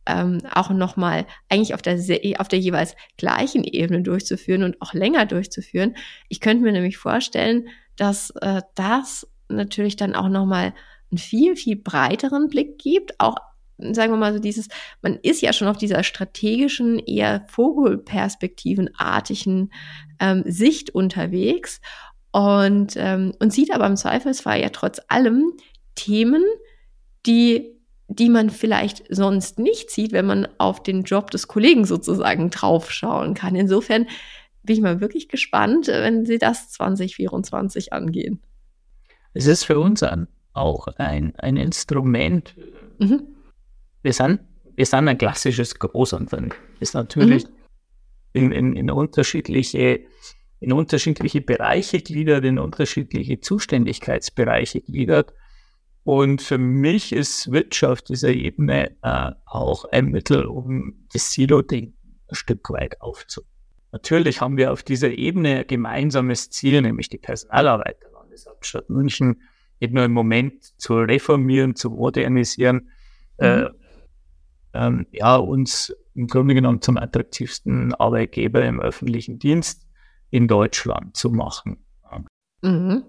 ähm, 0.10 0.41
auch 0.54 0.69
nochmal 0.71 1.25
eigentlich 1.49 1.73
auf 1.73 1.82
der, 1.82 1.97
auf 2.39 2.47
der 2.47 2.60
jeweils 2.60 2.95
gleichen 3.17 3.63
Ebene 3.63 4.02
durchzuführen 4.02 4.63
und 4.63 4.82
auch 4.82 4.93
länger 4.93 5.25
durchzuführen. 5.25 5.95
Ich 6.30 6.39
könnte 6.41 6.63
mir 6.63 6.71
nämlich 6.71 6.97
vorstellen, 6.97 7.67
dass 7.95 8.32
äh, 8.41 8.62
das 8.75 9.28
natürlich 9.49 9.95
dann 9.95 10.15
auch 10.15 10.30
nochmal 10.30 10.73
einen 11.12 11.17
viel, 11.17 11.56
viel 11.56 11.75
breiteren 11.75 12.47
Blick 12.47 12.78
gibt, 12.80 13.19
auch 13.19 13.36
sagen 13.78 14.12
wir 14.12 14.17
mal 14.17 14.34
so 14.34 14.39
dieses, 14.39 14.67
man 15.02 15.15
ist 15.15 15.41
ja 15.41 15.54
schon 15.54 15.69
auf 15.69 15.78
dieser 15.78 16.04
strategischen, 16.04 16.99
eher 16.99 17.45
Vogelperspektivenartigen 17.47 19.71
ähm, 20.19 20.43
Sicht 20.45 20.89
unterwegs 20.89 21.80
und, 22.32 22.95
ähm, 22.97 23.34
und 23.39 23.54
sieht 23.54 23.73
aber 23.73 23.88
im 23.88 23.95
Zweifelsfall 23.95 24.62
ja 24.62 24.67
trotz 24.69 24.99
allem 25.08 25.54
Themen, 25.95 26.43
die 27.25 27.79
die 28.10 28.30
man 28.30 28.50
vielleicht 28.50 29.04
sonst 29.10 29.60
nicht 29.60 29.91
sieht, 29.91 30.12
wenn 30.12 30.26
man 30.26 30.48
auf 30.58 30.82
den 30.82 31.04
Job 31.04 31.30
des 31.30 31.48
Kollegen 31.48 31.86
sozusagen 31.86 32.50
draufschauen 32.50 33.36
kann. 33.36 33.56
Insofern 33.56 34.08
bin 34.63 34.76
ich 34.76 34.82
mal 34.82 35.00
wirklich 35.00 35.30
gespannt, 35.30 35.88
wenn 35.88 36.26
Sie 36.26 36.39
das 36.39 36.72
2024 36.72 37.93
angehen. 37.93 38.41
Es 39.34 39.45
ist 39.45 39.63
für 39.63 39.80
uns 39.80 40.04
auch 40.54 40.88
ein, 40.98 41.36
ein 41.38 41.56
Instrument. 41.56 42.56
Mhm. 42.98 43.28
Wir, 44.02 44.13
sind, 44.13 44.39
wir 44.76 44.86
sind 44.88 45.08
ein 45.08 45.17
klassisches 45.17 45.78
Großunternehmen. 45.78 46.56
Ist 46.80 46.95
natürlich 46.95 47.45
mhm. 47.45 47.52
in, 48.34 48.52
in, 48.52 48.76
in, 48.76 48.91
unterschiedliche, 48.91 50.00
in 50.60 50.74
unterschiedliche 50.74 51.41
Bereiche 51.41 52.02
gliedert, 52.02 52.43
in 52.43 52.58
unterschiedliche 52.58 53.39
Zuständigkeitsbereiche 53.39 54.82
gliedert. 54.82 55.32
Und 56.03 56.41
für 56.41 56.57
mich 56.57 57.13
ist 57.13 57.51
Wirtschaft 57.51 58.09
dieser 58.09 58.29
Ebene 58.29 58.95
äh, 59.03 59.31
auch 59.45 59.85
ein 59.85 60.07
Mittel, 60.07 60.45
um 60.45 61.05
das 61.13 61.31
Silo-Ding 61.31 61.93
ein 62.27 62.35
Stück 62.35 62.69
weit 62.69 63.01
aufzunehmen. 63.01 63.49
Natürlich 63.91 64.41
haben 64.41 64.57
wir 64.57 64.71
auf 64.71 64.83
dieser 64.83 65.09
Ebene 65.09 65.59
ein 65.59 65.67
gemeinsames 65.67 66.49
Ziel, 66.49 66.81
nämlich 66.81 67.09
die 67.09 67.17
Personalarbeit 67.17 68.01
der 68.01 68.12
Landeshauptstadt 68.12 68.89
München 68.89 69.41
nicht 69.79 69.93
nur 69.93 70.03
im 70.03 70.12
Moment 70.12 70.63
zu 70.79 70.95
reformieren, 70.95 71.75
zu 71.75 71.89
modernisieren, 71.89 72.89
äh, 73.38 73.62
mhm. 73.62 73.65
äh, 73.65 73.69
ähm, 74.71 75.07
ja, 75.12 75.35
uns 75.38 75.95
im 76.13 76.27
Grunde 76.27 76.53
genommen 76.53 76.81
zum 76.81 76.97
attraktivsten 76.97 77.93
Arbeitgeber 77.95 78.63
im 78.65 78.79
öffentlichen 78.79 79.39
Dienst 79.39 79.88
in 80.29 80.47
Deutschland 80.47 81.15
zu 81.15 81.31
machen. 81.31 81.83
Mhm. 82.62 83.03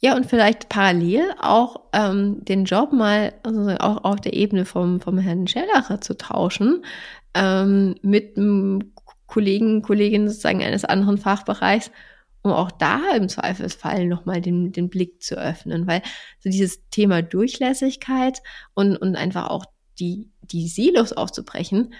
Ja, 0.00 0.14
und 0.14 0.26
vielleicht 0.26 0.68
parallel 0.68 1.32
auch 1.40 1.80
ähm, 1.92 2.44
den 2.44 2.64
Job 2.64 2.92
mal 2.92 3.32
also 3.42 3.70
auch 3.78 4.04
auf 4.04 4.20
der 4.20 4.34
Ebene 4.34 4.64
vom, 4.64 5.00
vom 5.00 5.18
Herrn 5.18 5.46
Schellacher 5.46 6.00
zu 6.00 6.16
tauschen, 6.16 6.84
ähm, 7.34 7.94
mit 8.02 8.36
einem 8.36 8.92
Kollegen, 9.26 9.82
Kollegin 9.82 10.28
sozusagen 10.28 10.62
eines 10.62 10.84
anderen 10.84 11.18
Fachbereichs, 11.18 11.90
um 12.42 12.52
auch 12.52 12.70
da 12.70 13.00
im 13.16 13.28
Zweifelsfall 13.28 14.06
nochmal 14.06 14.40
den, 14.40 14.70
den 14.70 14.88
Blick 14.88 15.22
zu 15.22 15.36
öffnen. 15.36 15.86
Weil 15.86 16.02
so 16.40 16.50
dieses 16.50 16.88
Thema 16.90 17.22
Durchlässigkeit 17.22 18.42
und, 18.74 18.96
und 18.96 19.16
einfach 19.16 19.48
auch 19.48 19.64
die, 19.98 20.30
die 20.42 20.68
Silos 20.68 21.12
aufzubrechen, 21.12 21.94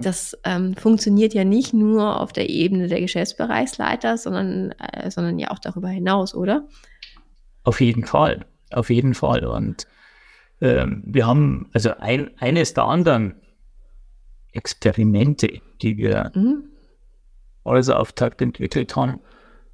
das 0.00 0.38
ähm, 0.44 0.74
funktioniert 0.74 1.34
ja 1.34 1.44
nicht 1.44 1.74
nur 1.74 2.20
auf 2.20 2.32
der 2.32 2.48
Ebene 2.48 2.88
der 2.88 3.00
Geschäftsbereichsleiter, 3.00 4.16
sondern, 4.16 4.72
äh, 4.72 5.10
sondern 5.10 5.38
ja 5.38 5.50
auch 5.50 5.58
darüber 5.58 5.88
hinaus, 5.88 6.34
oder? 6.34 6.66
Auf 7.64 7.80
jeden 7.80 8.04
Fall, 8.04 8.46
auf 8.70 8.90
jeden 8.90 9.14
Fall. 9.14 9.44
Und 9.44 9.86
ähm, 10.60 11.02
wir 11.06 11.26
haben 11.26 11.68
also 11.72 11.90
ein, 11.98 12.30
eines 12.38 12.74
der 12.74 12.84
anderen 12.84 13.34
Experimente, 14.52 15.60
die 15.80 15.96
wir 15.96 16.32
mhm. 16.34 16.64
als 17.64 17.88
Auftakt 17.88 18.42
entwickelt 18.42 18.96
haben, 18.96 19.20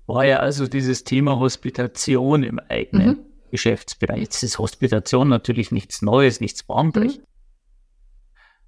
war 0.07 0.24
ja 0.24 0.38
also 0.38 0.66
dieses 0.66 1.05
Thema 1.05 1.38
Hospitation 1.38 2.42
im 2.42 2.59
eigenen 2.59 3.09
mhm. 3.09 3.24
Geschäftsbereich. 3.51 4.20
Jetzt 4.20 4.42
ist 4.42 4.59
Hospitation 4.59 5.29
natürlich 5.29 5.72
nichts 5.72 6.03
Neues, 6.03 6.40
nichts 6.40 6.62
bahnbrechendes. 6.62 7.18
Mhm. 7.18 7.24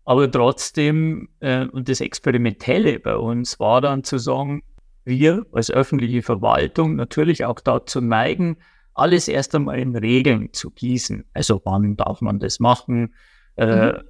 Aber 0.04 0.30
trotzdem, 0.30 1.28
äh, 1.40 1.66
und 1.66 1.88
das 1.88 2.00
Experimentelle 2.00 2.98
bei 2.98 3.16
uns 3.16 3.60
war 3.60 3.80
dann 3.80 4.02
zu 4.02 4.18
sagen, 4.18 4.62
wir 5.04 5.46
als 5.52 5.70
öffentliche 5.70 6.22
Verwaltung 6.22 6.96
natürlich 6.96 7.44
auch 7.44 7.60
dazu 7.60 8.00
neigen, 8.00 8.56
alles 8.94 9.28
erst 9.28 9.54
einmal 9.54 9.78
in 9.78 9.96
Regeln 9.96 10.52
zu 10.52 10.70
gießen. 10.70 11.24
Also 11.32 11.60
wann 11.64 11.96
darf 11.96 12.20
man 12.20 12.38
das 12.38 12.60
machen? 12.60 13.14
Äh, 13.56 13.92
mhm. 13.92 14.02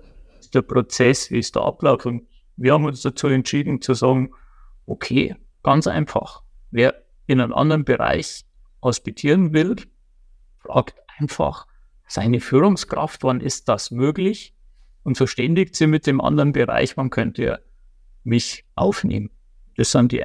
der 0.55 0.62
Prozess, 0.62 1.31
wie 1.31 1.38
ist 1.38 1.57
der 1.57 1.62
Ablauf? 1.62 2.07
Und 2.07 2.27
wir 2.57 2.73
haben 2.73 2.85
uns 2.85 3.03
dazu 3.03 3.29
entschieden 3.29 3.81
zu 3.81 3.95
sagen, 3.95 4.33
okay, 4.87 5.37
ganz 5.62 5.87
einfach. 5.87 6.43
Wer 6.71 7.03
in 7.27 7.40
einem 7.40 7.53
anderen 7.53 7.85
Bereich 7.85 8.45
hospitieren 8.83 9.53
will, 9.53 9.77
fragt 10.59 10.97
einfach 11.19 11.66
seine 12.07 12.40
Führungskraft, 12.40 13.23
wann 13.23 13.40
ist 13.40 13.69
das 13.69 13.90
möglich? 13.90 14.55
Und 15.03 15.16
verständigt 15.16 15.77
sie 15.77 15.87
mit 15.87 16.07
dem 16.07 16.21
anderen 16.21 16.53
Bereich, 16.53 16.97
wann 16.97 17.11
könnt 17.11 17.38
ihr 17.38 17.61
mich 18.25 18.64
aufnehmen. 18.75 19.31
Das 19.77 19.93
sind 19.93 20.12
die 20.12 20.25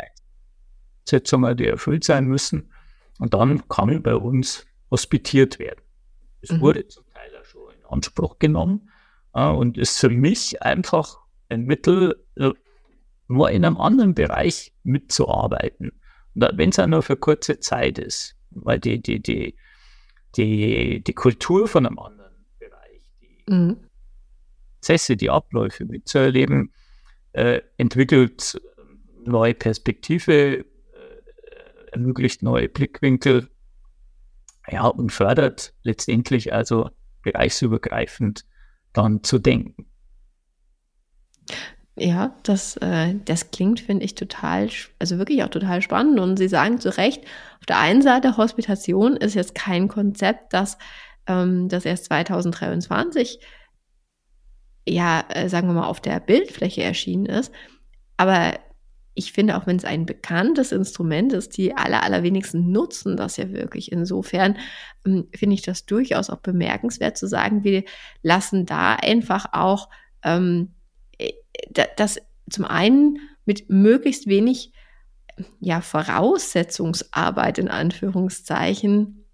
Setzungen, 1.08 1.56
die 1.56 1.68
erfüllt 1.68 2.04
sein 2.04 2.26
müssen. 2.26 2.72
Und 3.20 3.34
dann 3.34 3.68
kann 3.68 4.02
bei 4.04 4.16
uns 4.16 4.66
hospitiert 4.92 5.60
werden. 5.60 5.82
Es 6.42 6.52
mhm. 6.52 6.62
wurde 6.62 6.88
zum 6.88 7.06
Teil 7.14 7.32
auch 7.40 7.46
schon 7.46 7.72
in 7.72 7.86
Anspruch 7.86 8.40
genommen 8.40 8.90
äh, 9.34 9.48
und 9.48 9.78
ist 9.78 10.00
für 10.00 10.10
mich 10.10 10.62
einfach 10.62 11.20
ein 11.50 11.64
Mittel, 11.64 12.24
äh, 12.36 12.52
nur 13.28 13.50
in 13.50 13.66
einem 13.66 13.78
anderen 13.78 14.14
Bereich 14.14 14.74
mitzuarbeiten. 14.84 15.92
Und 16.36 16.50
wenn 16.54 16.70
es 16.70 16.80
auch 16.80 16.88
nur 16.88 17.02
für 17.02 17.16
kurze 17.16 17.60
Zeit 17.60 17.98
ist, 17.98 18.36
weil 18.52 18.80
die, 18.80 19.02
die, 19.02 19.22
die, 19.22 19.56
die, 20.36 21.04
die 21.04 21.14
Kultur 21.14 21.68
von 21.68 21.86
einem 21.86 21.98
anderen 21.98 22.46
Bereich, 22.60 23.02
die 23.22 23.52
mhm. 23.52 23.78
Prozesse, 24.86 25.18
die 25.18 25.30
Abläufe 25.30 25.86
mitzuerleben, 25.86 26.72
äh, 27.32 27.62
entwickelt 27.78 28.62
neue 29.26 29.56
Perspektive, 29.56 30.66
ermöglicht 31.96 32.44
neue 32.44 32.70
Blickwinkel, 32.70 33.50
ja, 34.70 34.88
und 34.88 35.12
fördert 35.12 35.74
letztendlich 35.84 36.54
also 36.54 36.90
bereichsübergreifend 37.22 38.46
dann 38.94 39.24
zu 39.24 39.40
denken. 39.40 39.86
Ja, 41.98 42.36
das, 42.44 42.76
äh, 42.78 43.16
das 43.24 43.52
klingt, 43.52 43.80
finde 43.80 44.04
ich, 44.04 44.16
total, 44.16 44.70
also 45.00 45.18
wirklich 45.18 45.44
auch 45.44 45.50
total 45.50 45.82
spannend. 45.82 46.20
Und 46.20 46.38
Sie 46.38 46.50
sagen 46.50 46.80
zu 46.80 46.96
Recht, 46.98 47.24
auf 47.60 47.66
der 47.68 47.80
einen 47.80 48.02
Seite, 48.02 48.38
Hospitation 48.38 49.16
ist 49.16 49.34
jetzt 49.34 49.56
kein 49.56 49.88
Konzept, 49.88 50.52
das, 50.54 50.78
ähm, 51.28 51.70
das 51.70 51.86
erst 51.86 52.06
2023, 52.06 53.40
ja, 54.88 55.24
äh, 55.30 55.48
sagen 55.48 55.68
wir 55.68 55.74
mal, 55.74 55.88
auf 55.88 56.02
der 56.02 56.20
Bildfläche 56.20 56.84
erschienen 56.84 57.28
ist. 57.28 57.54
Aber 58.18 58.54
ich 59.16 59.32
finde, 59.32 59.58
auch 59.58 59.66
wenn 59.66 59.78
es 59.78 59.86
ein 59.86 60.06
bekanntes 60.06 60.72
Instrument 60.72 61.34
ist, 61.34 61.58
die 61.58 61.76
aller, 61.76 62.04
allerwenigsten 62.04 62.72
nutzen 62.72 63.16
das 63.16 63.38
ja 63.38 63.50
wirklich. 63.50 63.92
Insofern 63.92 64.58
ähm, 65.06 65.28
finde 65.34 65.56
ich 65.56 65.62
das 65.62 65.86
durchaus 65.86 66.30
auch 66.30 66.40
bemerkenswert 66.40 67.18
zu 67.18 67.28
sagen, 67.28 67.64
wir 67.64 67.84
lassen 68.22 68.66
da 68.66 68.94
einfach 68.96 69.48
auch 69.54 69.90
ähm, 70.24 70.74
äh, 71.18 71.32
das 71.96 72.20
zum 72.50 72.66
einen 72.66 73.20
mit 73.46 73.70
möglichst 73.70 74.28
wenig 74.28 74.74
ja, 75.60 75.82
Voraussetzungsarbeit 75.82 77.58
in 77.58 77.70
Anführungszeichen 77.70 79.25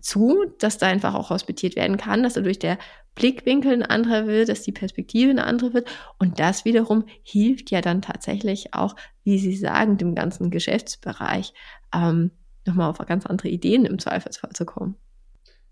zu, 0.00 0.44
dass 0.58 0.78
da 0.78 0.86
einfach 0.86 1.14
auch 1.14 1.30
hospitiert 1.30 1.76
werden 1.76 1.96
kann, 1.96 2.22
dass 2.22 2.34
dadurch 2.34 2.58
der 2.58 2.78
Blickwinkel 3.14 3.72
ein 3.72 3.82
anderer 3.82 4.26
wird, 4.26 4.48
dass 4.48 4.62
die 4.62 4.72
Perspektive 4.72 5.30
eine 5.30 5.44
andere 5.44 5.74
wird. 5.74 5.88
Und 6.18 6.38
das 6.38 6.64
wiederum 6.64 7.04
hilft 7.22 7.70
ja 7.70 7.80
dann 7.80 8.02
tatsächlich 8.02 8.74
auch, 8.74 8.94
wie 9.24 9.38
Sie 9.38 9.56
sagen, 9.56 9.98
dem 9.98 10.14
ganzen 10.14 10.50
Geschäftsbereich 10.50 11.52
ähm, 11.94 12.30
nochmal 12.64 12.90
auf 12.90 12.98
ganz 12.98 13.26
andere 13.26 13.48
Ideen 13.48 13.84
im 13.84 13.98
Zweifelsfall 13.98 14.52
zu 14.52 14.64
kommen. 14.64 14.96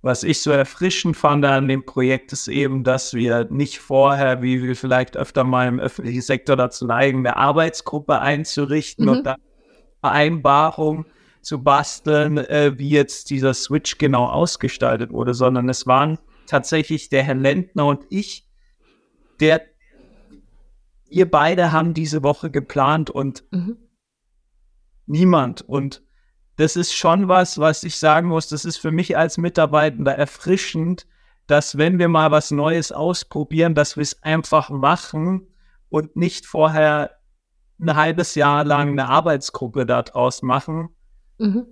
Was 0.02 0.22
ich 0.22 0.40
so 0.40 0.50
erfrischend 0.50 1.16
fand 1.16 1.44
an 1.44 1.68
dem 1.68 1.84
Projekt 1.84 2.32
ist 2.32 2.48
eben, 2.48 2.84
dass 2.84 3.14
wir 3.14 3.46
nicht 3.50 3.78
vorher, 3.78 4.42
wie 4.42 4.62
wir 4.62 4.76
vielleicht 4.76 5.16
öfter 5.16 5.42
mal 5.42 5.66
im 5.66 5.80
öffentlichen 5.80 6.22
Sektor 6.22 6.54
dazu 6.56 6.86
neigen, 6.86 7.18
eine 7.18 7.36
Arbeitsgruppe 7.36 8.20
einzurichten 8.20 9.06
mhm. 9.06 9.10
und 9.10 9.24
dann 9.24 9.40
Vereinbarung 10.00 11.06
zu 11.46 11.62
basteln, 11.62 12.38
äh, 12.38 12.76
wie 12.76 12.90
jetzt 12.90 13.30
dieser 13.30 13.54
Switch 13.54 13.98
genau 13.98 14.26
ausgestaltet 14.26 15.12
wurde, 15.12 15.32
sondern 15.32 15.68
es 15.68 15.86
waren 15.86 16.18
tatsächlich 16.48 17.08
der 17.08 17.22
Herr 17.22 17.36
Lentner 17.36 17.86
und 17.86 18.04
ich, 18.10 18.48
der 19.38 19.62
wir 21.08 21.30
beide 21.30 21.70
haben 21.70 21.94
diese 21.94 22.24
Woche 22.24 22.50
geplant 22.50 23.10
und 23.10 23.44
mhm. 23.52 23.76
niemand. 25.06 25.62
Und 25.62 26.02
das 26.56 26.74
ist 26.74 26.92
schon 26.92 27.28
was, 27.28 27.58
was 27.58 27.84
ich 27.84 27.96
sagen 27.96 28.26
muss, 28.26 28.48
das 28.48 28.64
ist 28.64 28.78
für 28.78 28.90
mich 28.90 29.16
als 29.16 29.38
Mitarbeitender 29.38 30.16
erfrischend, 30.18 31.06
dass 31.46 31.78
wenn 31.78 32.00
wir 32.00 32.08
mal 32.08 32.32
was 32.32 32.50
Neues 32.50 32.90
ausprobieren, 32.90 33.76
dass 33.76 33.94
wir 33.96 34.02
es 34.02 34.20
einfach 34.24 34.68
machen 34.68 35.46
und 35.90 36.16
nicht 36.16 36.44
vorher 36.44 37.20
ein 37.80 37.94
halbes 37.94 38.34
Jahr 38.34 38.64
lang 38.64 38.88
eine 38.88 39.08
Arbeitsgruppe 39.08 39.86
daraus 39.86 40.42
machen. 40.42 40.88
Mhm. 41.38 41.66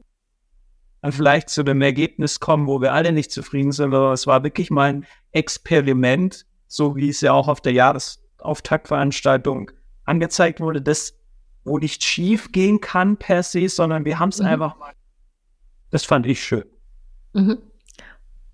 Und 1.03 1.13
vielleicht 1.13 1.51
zu 1.51 1.61
einem 1.61 1.83
Ergebnis 1.83 2.41
kommen, 2.41 2.67
wo 2.67 2.81
wir 2.81 2.95
alle 2.95 3.13
nicht 3.13 3.31
zufrieden 3.31 3.73
sind, 3.73 3.93
aber 3.93 4.13
es 4.13 4.27
war 4.27 4.43
wirklich 4.43 4.71
mal 4.71 4.89
ein 4.89 5.07
Experiment, 5.33 6.47
so 6.67 6.97
wie 6.97 7.11
es 7.11 7.21
ja 7.21 7.33
auch 7.33 7.49
auf 7.49 7.61
der 7.61 7.73
Jahresauftaktveranstaltung 7.73 9.71
angezeigt 10.05 10.61
wurde, 10.61 10.81
das 10.81 11.15
wo 11.65 11.79
nicht 11.79 12.05
schief 12.05 12.53
gehen 12.53 12.81
kann 12.81 13.17
per 13.17 13.43
se, 13.43 13.69
sondern 13.69 14.05
wir 14.05 14.19
haben 14.19 14.29
es 14.29 14.39
mhm. 14.39 14.47
einfach 14.47 14.79
mal. 14.79 14.93
Das 15.91 16.05
fand 16.05 16.27
ich 16.27 16.43
schön. 16.43 16.65
Mhm. 17.33 17.59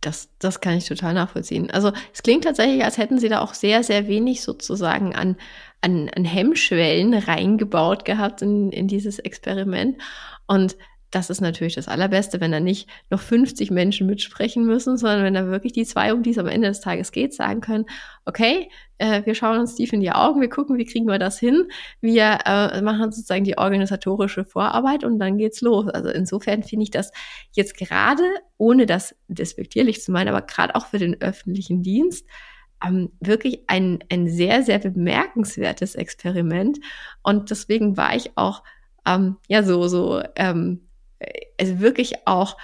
Das, 0.00 0.30
das 0.38 0.60
kann 0.60 0.78
ich 0.78 0.86
total 0.86 1.12
nachvollziehen. 1.12 1.70
Also 1.70 1.92
es 2.14 2.22
klingt 2.22 2.44
tatsächlich, 2.44 2.84
als 2.84 2.96
hätten 2.96 3.18
sie 3.18 3.28
da 3.28 3.40
auch 3.40 3.52
sehr, 3.52 3.82
sehr 3.82 4.08
wenig 4.08 4.42
sozusagen 4.42 5.14
an, 5.14 5.36
an, 5.82 6.08
an 6.16 6.24
Hemmschwellen 6.24 7.12
reingebaut 7.12 8.06
gehabt 8.06 8.40
in, 8.40 8.70
in 8.70 8.88
dieses 8.88 9.18
Experiment. 9.18 10.00
Und 10.46 10.76
das 11.10 11.28
ist 11.28 11.40
natürlich 11.40 11.74
das 11.74 11.88
Allerbeste, 11.88 12.40
wenn 12.40 12.52
da 12.52 12.60
nicht 12.60 12.88
noch 13.10 13.20
50 13.20 13.70
Menschen 13.70 14.06
mitsprechen 14.06 14.64
müssen, 14.64 14.96
sondern 14.96 15.24
wenn 15.24 15.34
da 15.34 15.46
wirklich 15.46 15.72
die 15.72 15.84
zwei, 15.84 16.12
um 16.12 16.22
die 16.22 16.30
es 16.30 16.38
am 16.38 16.46
Ende 16.46 16.68
des 16.68 16.80
Tages 16.80 17.10
geht, 17.10 17.34
sagen 17.34 17.60
können, 17.60 17.86
okay, 18.24 18.70
äh, 18.98 19.24
wir 19.24 19.34
schauen 19.34 19.58
uns 19.58 19.74
tief 19.74 19.92
in 19.92 20.00
die 20.00 20.12
Augen, 20.12 20.40
wir 20.40 20.48
gucken, 20.48 20.78
wie 20.78 20.84
kriegen 20.84 21.06
wir 21.06 21.18
das 21.18 21.38
hin, 21.38 21.68
wir 22.00 22.38
äh, 22.46 22.80
machen 22.80 23.10
sozusagen 23.10 23.44
die 23.44 23.58
organisatorische 23.58 24.44
Vorarbeit 24.44 25.02
und 25.02 25.18
dann 25.18 25.36
geht's 25.36 25.60
los. 25.60 25.88
Also 25.88 26.10
insofern 26.10 26.62
finde 26.62 26.84
ich 26.84 26.90
das 26.90 27.10
jetzt 27.52 27.76
gerade, 27.76 28.22
ohne 28.56 28.86
das 28.86 29.16
despektierlich 29.26 30.02
zu 30.02 30.12
meinen, 30.12 30.28
aber 30.28 30.42
gerade 30.42 30.76
auch 30.76 30.86
für 30.86 30.98
den 30.98 31.20
öffentlichen 31.20 31.82
Dienst, 31.82 32.26
ähm, 32.84 33.10
wirklich 33.20 33.64
ein, 33.66 33.98
ein 34.10 34.28
sehr, 34.28 34.62
sehr 34.62 34.78
bemerkenswertes 34.78 35.96
Experiment. 35.96 36.78
Und 37.22 37.50
deswegen 37.50 37.96
war 37.96 38.14
ich 38.14 38.36
auch 38.36 38.62
ähm, 39.06 39.36
ja 39.48 39.62
so, 39.62 39.88
so 39.88 40.22
ähm, 40.36 40.86
also 41.58 41.80
wirklich 41.80 42.26
auch 42.26 42.56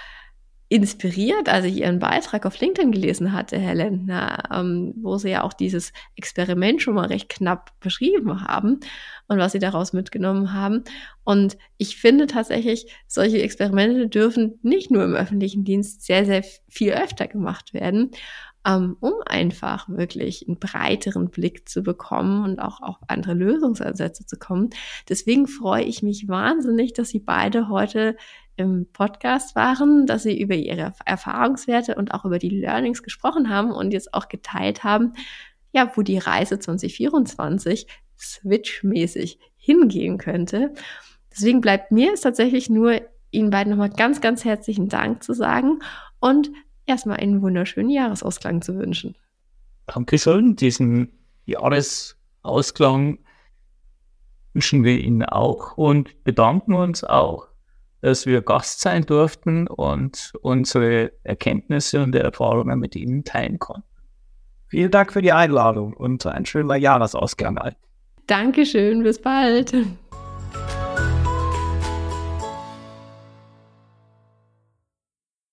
inspiriert, 0.69 1.47
als 1.47 1.65
ich 1.65 1.77
ihren 1.77 1.99
Beitrag 1.99 2.45
auf 2.45 2.59
LinkedIn 2.59 2.91
gelesen 2.91 3.31
hatte, 3.31 3.57
Herr 3.57 3.75
Lendner, 3.75 4.43
ähm, 4.53 4.93
wo 5.01 5.17
sie 5.17 5.29
ja 5.29 5.43
auch 5.43 5.53
dieses 5.53 5.93
Experiment 6.15 6.81
schon 6.81 6.95
mal 6.95 7.07
recht 7.07 7.29
knapp 7.29 7.71
beschrieben 7.79 8.43
haben 8.45 8.81
und 9.27 9.37
was 9.37 9.53
sie 9.53 9.59
daraus 9.59 9.93
mitgenommen 9.93 10.51
haben. 10.51 10.83
Und 11.23 11.57
ich 11.77 11.95
finde 11.95 12.27
tatsächlich, 12.27 12.93
solche 13.07 13.41
Experimente 13.41 14.09
dürfen 14.09 14.59
nicht 14.61 14.91
nur 14.91 15.05
im 15.05 15.15
öffentlichen 15.15 15.63
Dienst 15.63 16.05
sehr, 16.05 16.25
sehr 16.25 16.43
viel 16.67 16.91
öfter 16.91 17.27
gemacht 17.27 17.73
werden, 17.73 18.11
ähm, 18.67 18.97
um 18.99 19.13
einfach 19.25 19.87
wirklich 19.87 20.45
einen 20.47 20.59
breiteren 20.59 21.29
Blick 21.29 21.69
zu 21.69 21.81
bekommen 21.81 22.43
und 22.43 22.59
auch 22.59 22.81
auf 22.81 22.97
andere 23.07 23.35
Lösungsansätze 23.35 24.25
zu 24.25 24.37
kommen. 24.37 24.71
Deswegen 25.07 25.47
freue 25.47 25.83
ich 25.83 26.03
mich 26.03 26.27
wahnsinnig, 26.27 26.91
dass 26.91 27.07
Sie 27.07 27.19
beide 27.19 27.69
heute 27.69 28.17
im 28.57 28.87
Podcast 28.91 29.55
waren, 29.55 30.05
dass 30.05 30.23
sie 30.23 30.39
über 30.39 30.55
ihre 30.55 30.93
Erfahrungswerte 31.05 31.95
und 31.95 32.13
auch 32.13 32.25
über 32.25 32.39
die 32.39 32.49
Learnings 32.49 33.03
gesprochen 33.03 33.49
haben 33.49 33.71
und 33.71 33.91
jetzt 33.91 34.13
auch 34.13 34.27
geteilt 34.27 34.83
haben, 34.83 35.13
ja, 35.71 35.91
wo 35.95 36.01
die 36.01 36.17
Reise 36.17 36.59
2024 36.59 37.87
switchmäßig 38.19 39.39
hingehen 39.55 40.17
könnte. 40.17 40.73
Deswegen 41.31 41.61
bleibt 41.61 41.91
mir 41.91 42.13
es 42.13 42.21
tatsächlich 42.21 42.69
nur, 42.69 43.01
Ihnen 43.29 43.49
beiden 43.49 43.71
nochmal 43.71 43.89
ganz, 43.89 44.21
ganz 44.21 44.45
herzlichen 44.45 44.89
Dank 44.89 45.21
zu 45.21 45.33
sagen 45.33 45.79
und 46.19 46.49
erstmal 46.85 47.17
einen 47.17 47.41
wunderschönen 47.41 47.89
Jahresausklang 47.89 48.61
zu 48.61 48.77
wünschen. 48.77 49.15
Dankeschön. 49.85 50.55
Diesen 50.55 51.11
Jahresausklang 51.45 53.19
wünschen 54.53 54.83
wir 54.83 54.97
Ihnen 54.97 55.23
auch 55.23 55.77
und 55.77 56.23
bedanken 56.23 56.73
uns 56.73 57.03
auch 57.03 57.46
dass 58.01 58.25
wir 58.25 58.41
Gast 58.41 58.81
sein 58.81 59.05
durften 59.05 59.67
und 59.67 60.33
unsere 60.41 61.11
Erkenntnisse 61.23 62.01
und 62.01 62.13
Erfahrungen 62.15 62.79
mit 62.79 62.95
Ihnen 62.95 63.23
teilen 63.23 63.59
konnten. 63.59 63.83
Vielen 64.67 64.91
Dank 64.91 65.13
für 65.13 65.21
die 65.21 65.31
Einladung 65.31 65.93
und 65.93 66.25
ein 66.25 66.45
schöner 66.45 66.75
Jahresausgang. 66.75 67.57
Dankeschön, 68.27 69.03
bis 69.03 69.21
bald. 69.21 69.73